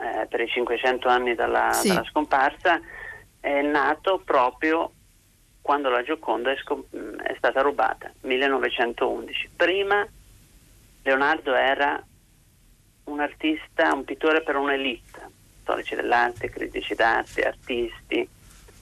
eh, 0.00 0.26
per 0.26 0.40
i 0.40 0.48
500 0.48 1.08
anni 1.08 1.34
dalla, 1.34 1.72
sì. 1.72 1.88
dalla, 1.88 2.04
scomparsa 2.04 2.80
è 3.40 3.62
nato 3.62 4.20
proprio 4.24 4.92
quando 5.62 5.88
la 5.88 6.02
Gioconda 6.02 6.50
è, 6.50 6.56
scom- 6.56 7.22
è 7.22 7.34
stata 7.36 7.60
rubata, 7.60 8.10
1911. 8.22 9.50
Prima 9.56 10.06
Leonardo 11.02 11.54
era 11.54 12.02
un 13.08 13.20
artista, 13.20 13.92
un 13.92 14.04
pittore 14.04 14.42
per 14.42 14.56
un'elite, 14.56 15.20
storici 15.62 15.94
dell'arte, 15.94 16.50
critici 16.50 16.94
d'arte, 16.94 17.42
artisti. 17.42 18.28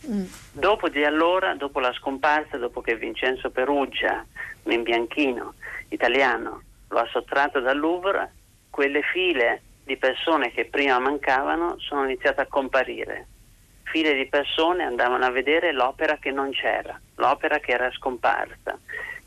Mm. 0.09 0.25
Dopo 0.53 0.89
di 0.89 1.05
allora, 1.05 1.55
dopo 1.55 1.81
la 1.81 1.93
scomparsa, 1.93 2.59
dopo 2.59 2.81
che 2.81 2.97
Vincenzo 2.97 3.51
Perugia, 3.51 4.25
un 4.65 4.83
bianchino 4.83 5.55
italiano, 5.89 6.63
lo 6.89 6.99
ha 6.99 7.09
sottratto 7.11 7.61
dal 7.61 7.79
Louvre, 7.79 8.33
quelle 8.71 9.03
file 9.03 9.63
di 9.85 9.97
persone 9.97 10.51
che 10.51 10.67
prima 10.67 10.99
mancavano 10.99 11.77
sono 11.79 12.05
iniziate 12.05 12.43
a 12.43 12.47
comparire. 12.47 13.27
File 13.85 14.15
di 14.15 14.27
persone 14.27 14.85
andavano 14.85 15.25
a 15.25 15.31
vedere 15.31 15.73
l'opera 15.73 16.19
che 16.19 16.31
non 16.31 16.51
c'era, 16.51 17.01
l'opera 17.17 17.59
che 17.59 17.73
era 17.73 17.91
scomparsa. 17.93 18.79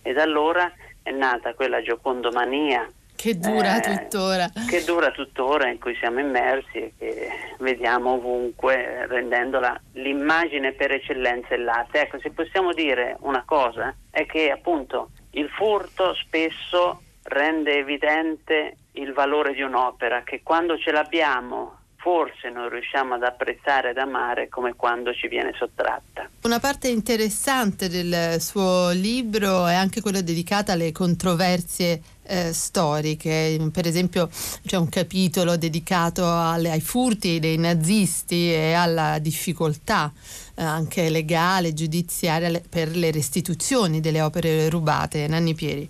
E 0.01 0.13
da 0.13 0.23
allora 0.23 0.71
è 1.01 1.11
nata 1.11 1.53
quella 1.53 1.81
giocondomania 1.81 2.87
che 3.19 3.37
dura 3.37 3.81
eh, 3.81 3.81
tuttora. 3.81 4.49
Che 4.65 4.83
dura 4.85 5.11
tuttora, 5.11 5.69
in 5.69 5.77
cui 5.77 5.93
siamo 5.99 6.21
immersi 6.21 6.77
e 6.77 6.93
che 6.97 7.29
vediamo 7.59 8.13
ovunque, 8.13 9.07
rendendola 9.07 9.77
l'immagine 9.95 10.71
per 10.71 10.93
eccellenza 10.93 11.49
dell'arte. 11.49 12.03
Ecco, 12.03 12.17
se 12.21 12.29
possiamo 12.29 12.71
dire 12.71 13.17
una 13.19 13.43
cosa, 13.45 13.93
è 14.09 14.25
che 14.25 14.49
appunto 14.51 15.09
il 15.31 15.49
furto 15.49 16.15
spesso 16.15 17.01
rende 17.23 17.79
evidente 17.79 18.77
il 18.93 19.11
valore 19.11 19.53
di 19.53 19.63
un'opera, 19.63 20.23
che 20.23 20.39
quando 20.41 20.77
ce 20.77 20.91
l'abbiamo 20.91 21.79
forse 21.97 22.49
non 22.49 22.69
riusciamo 22.69 23.15
ad 23.15 23.23
apprezzare 23.23 23.89
ed 23.89 23.97
amare 23.97 24.47
come 24.47 24.73
quando 24.75 25.13
ci 25.13 25.27
viene 25.27 25.51
sottratta. 25.57 26.29
Una 26.43 26.59
parte 26.59 26.87
interessante 26.87 27.89
del 27.89 28.39
suo 28.39 28.91
libro 28.91 29.67
è 29.67 29.75
anche 29.75 29.99
quella 29.99 30.21
dedicata 30.21 30.71
alle 30.71 30.93
controversie 30.93 31.99
eh, 32.29 32.53
storiche, 32.53 33.57
per 33.73 33.87
esempio 33.87 34.29
c'è 34.29 34.77
un 34.77 34.87
capitolo 34.87 35.57
dedicato 35.57 36.23
alle, 36.25 36.69
ai 36.69 36.81
furti 36.81 37.39
dei 37.39 37.57
nazisti 37.57 38.53
e 38.53 38.73
alla 38.73 39.17
difficoltà 39.19 40.11
eh, 40.55 40.63
anche 40.63 41.09
legale, 41.09 41.73
giudiziaria 41.73 42.61
per 42.69 42.95
le 42.95 43.11
restituzioni 43.11 43.99
delle 43.99 44.21
opere 44.21 44.69
rubate. 44.69 45.27
Nanni 45.27 45.55
Pieri. 45.55 45.89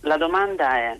La 0.00 0.16
domanda 0.16 0.76
è, 0.76 0.98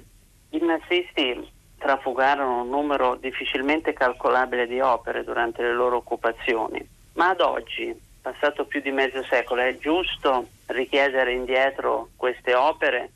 i 0.50 0.58
nazisti 0.58 1.48
trafugarono 1.78 2.62
un 2.62 2.68
numero 2.68 3.16
difficilmente 3.16 3.92
calcolabile 3.92 4.66
di 4.66 4.80
opere 4.80 5.24
durante 5.24 5.62
le 5.62 5.72
loro 5.72 5.96
occupazioni, 5.96 6.86
ma 7.14 7.30
ad 7.30 7.40
oggi, 7.40 7.94
passato 8.20 8.64
più 8.64 8.80
di 8.80 8.90
mezzo 8.90 9.22
secolo, 9.24 9.62
è 9.62 9.78
giusto 9.78 10.48
richiedere 10.66 11.32
indietro 11.32 12.10
queste 12.16 12.54
opere 12.54 13.12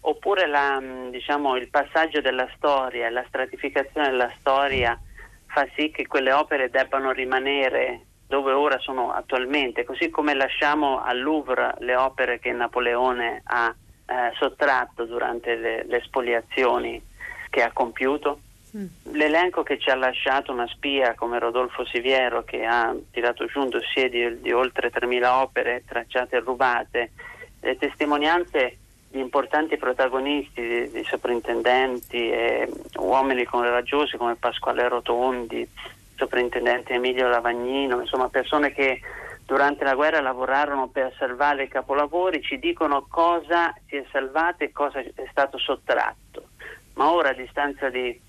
oppure 0.00 0.46
la, 0.46 0.80
diciamo, 1.10 1.56
il 1.56 1.68
passaggio 1.68 2.20
della 2.20 2.48
storia, 2.56 3.10
la 3.10 3.24
stratificazione 3.28 4.10
della 4.10 4.32
storia 4.38 4.98
fa 5.46 5.66
sì 5.74 5.90
che 5.90 6.06
quelle 6.06 6.32
opere 6.32 6.70
debbano 6.70 7.12
rimanere 7.12 8.02
dove 8.26 8.52
ora 8.52 8.78
sono 8.78 9.10
attualmente, 9.12 9.84
così 9.84 10.10
come 10.10 10.34
lasciamo 10.34 11.02
al 11.02 11.18
Louvre 11.18 11.74
le 11.78 11.96
opere 11.96 12.38
che 12.38 12.52
Napoleone 12.52 13.40
ha 13.44 13.74
eh, 14.06 14.32
sottratto 14.38 15.04
durante 15.04 15.56
le, 15.56 15.84
le 15.86 16.02
spoliazioni 16.04 17.02
che 17.48 17.62
ha 17.62 17.72
compiuto. 17.72 18.40
Mm. 18.76 18.86
L'elenco 19.12 19.62
che 19.62 19.78
ci 19.78 19.88
ha 19.88 19.94
lasciato 19.94 20.52
una 20.52 20.66
spia 20.66 21.14
come 21.14 21.38
Rodolfo 21.38 21.86
Siviero 21.86 22.44
che 22.44 22.66
ha 22.66 22.94
tirato 23.10 23.46
giù 23.46 23.60
un 23.60 23.70
dossier 23.70 24.10
di, 24.10 24.42
di 24.42 24.52
oltre 24.52 24.90
3.000 24.92 25.24
opere 25.24 25.84
tracciate 25.86 26.36
e 26.36 26.40
rubate, 26.40 27.12
le 27.60 27.78
testimonianze 27.78 28.76
di 29.10 29.20
importanti 29.20 29.76
protagonisti, 29.76 30.90
di 30.90 31.04
soprintendenti 31.04 32.30
e 32.30 32.68
uomini 32.96 33.44
coraggiosi 33.44 34.16
come 34.16 34.36
Pasquale 34.36 34.88
Rotondi, 34.88 35.68
sovrintendente 36.14 36.94
Emilio 36.94 37.28
Lavagnino, 37.28 38.00
insomma 38.00 38.28
persone 38.28 38.72
che 38.72 39.00
durante 39.46 39.84
la 39.84 39.94
guerra 39.94 40.20
lavorarono 40.20 40.88
per 40.88 41.14
salvare 41.16 41.64
i 41.64 41.68
capolavori, 41.68 42.42
ci 42.42 42.58
dicono 42.58 43.06
cosa 43.08 43.74
si 43.86 43.96
è 43.96 44.04
salvato 44.10 44.64
e 44.64 44.72
cosa 44.72 44.98
è 44.98 45.26
stato 45.30 45.58
sottratto. 45.58 46.48
Ma 46.94 47.10
ora 47.10 47.30
a 47.30 47.34
distanza 47.34 47.88
di 47.88 48.08
eh, 48.08 48.20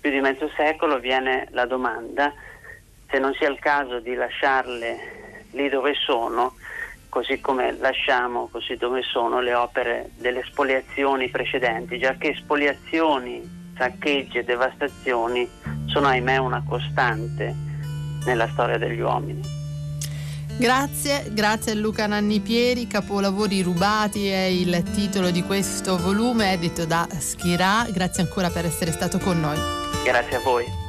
più 0.00 0.10
di 0.10 0.20
mezzo 0.20 0.50
secolo 0.56 0.98
viene 0.98 1.46
la 1.50 1.66
domanda 1.66 2.32
se 3.08 3.18
non 3.18 3.34
sia 3.34 3.48
il 3.48 3.58
caso 3.58 4.00
di 4.00 4.14
lasciarle 4.14 5.18
lì 5.52 5.68
dove 5.68 5.94
sono, 5.94 6.54
così 7.10 7.40
come 7.40 7.76
lasciamo 7.78 8.48
così 8.50 8.76
dove 8.76 9.02
sono 9.02 9.40
le 9.40 9.52
opere 9.52 10.12
delle 10.16 10.42
spoliazioni 10.50 11.28
precedenti, 11.28 11.98
già 11.98 12.14
che 12.14 12.34
spoliazioni 12.34 13.58
saccheggi 13.76 14.38
e 14.38 14.44
devastazioni 14.44 15.46
sono 15.86 16.06
ahimè 16.06 16.38
una 16.38 16.62
costante 16.66 17.54
nella 18.24 18.48
storia 18.48 18.78
degli 18.78 19.00
uomini. 19.00 19.58
Grazie, 20.58 21.30
grazie 21.32 21.72
a 21.72 21.74
Luca 21.74 22.06
Nanni 22.06 22.40
Pieri, 22.40 22.86
Capolavori 22.86 23.62
rubati 23.62 24.28
è 24.28 24.44
il 24.44 24.82
titolo 24.92 25.30
di 25.30 25.42
questo 25.42 25.96
volume 25.96 26.52
edito 26.52 26.84
da 26.84 27.08
Schirà. 27.18 27.86
Grazie 27.90 28.24
ancora 28.24 28.50
per 28.50 28.66
essere 28.66 28.92
stato 28.92 29.18
con 29.18 29.40
noi. 29.40 29.56
Grazie 30.04 30.36
a 30.36 30.40
voi. 30.40 30.79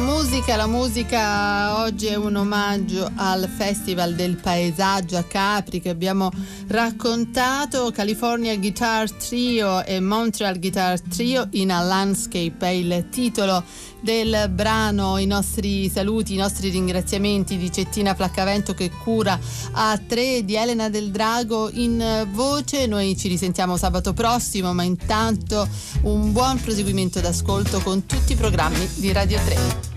Musica, 0.00 0.56
la 0.56 0.66
musica 0.66 1.82
oggi 1.82 2.06
è 2.06 2.14
un 2.14 2.36
omaggio 2.36 3.10
al 3.16 3.48
Festival 3.48 4.14
del 4.14 4.36
Paesaggio 4.36 5.16
a 5.16 5.24
Capri 5.24 5.80
che 5.80 5.88
abbiamo 5.88 6.30
raccontato, 6.68 7.90
California 7.90 8.56
Guitar 8.56 9.10
Trio 9.10 9.84
e 9.84 10.00
Montreal 10.00 10.58
Guitar 10.58 11.00
Trio 11.00 11.48
in 11.52 11.70
a 11.70 11.80
Landscape 11.80 12.56
è 12.58 12.68
il 12.68 13.08
titolo 13.10 13.64
del 14.00 14.50
brano, 14.50 15.18
i 15.18 15.26
nostri 15.26 15.88
saluti, 15.88 16.34
i 16.34 16.38
nostri 16.38 16.70
ringraziamenti 16.70 17.56
di 17.56 17.70
Cettina 17.70 18.14
Flaccavento 18.14 18.74
che 18.74 18.90
cura 18.90 19.38
a 19.72 19.98
tre 19.98 20.44
di 20.44 20.56
Elena 20.56 20.88
del 20.88 21.10
Drago 21.10 21.70
in 21.72 22.26
voce. 22.32 22.86
Noi 22.86 23.16
ci 23.16 23.28
risentiamo 23.28 23.76
sabato 23.76 24.12
prossimo, 24.12 24.72
ma 24.72 24.82
intanto 24.82 25.68
un 26.02 26.32
buon 26.32 26.60
proseguimento 26.60 27.20
d'ascolto 27.20 27.80
con 27.80 28.06
tutti 28.06 28.32
i 28.32 28.36
programmi 28.36 28.88
di 28.94 29.12
Radio 29.12 29.38
3. 29.44 29.89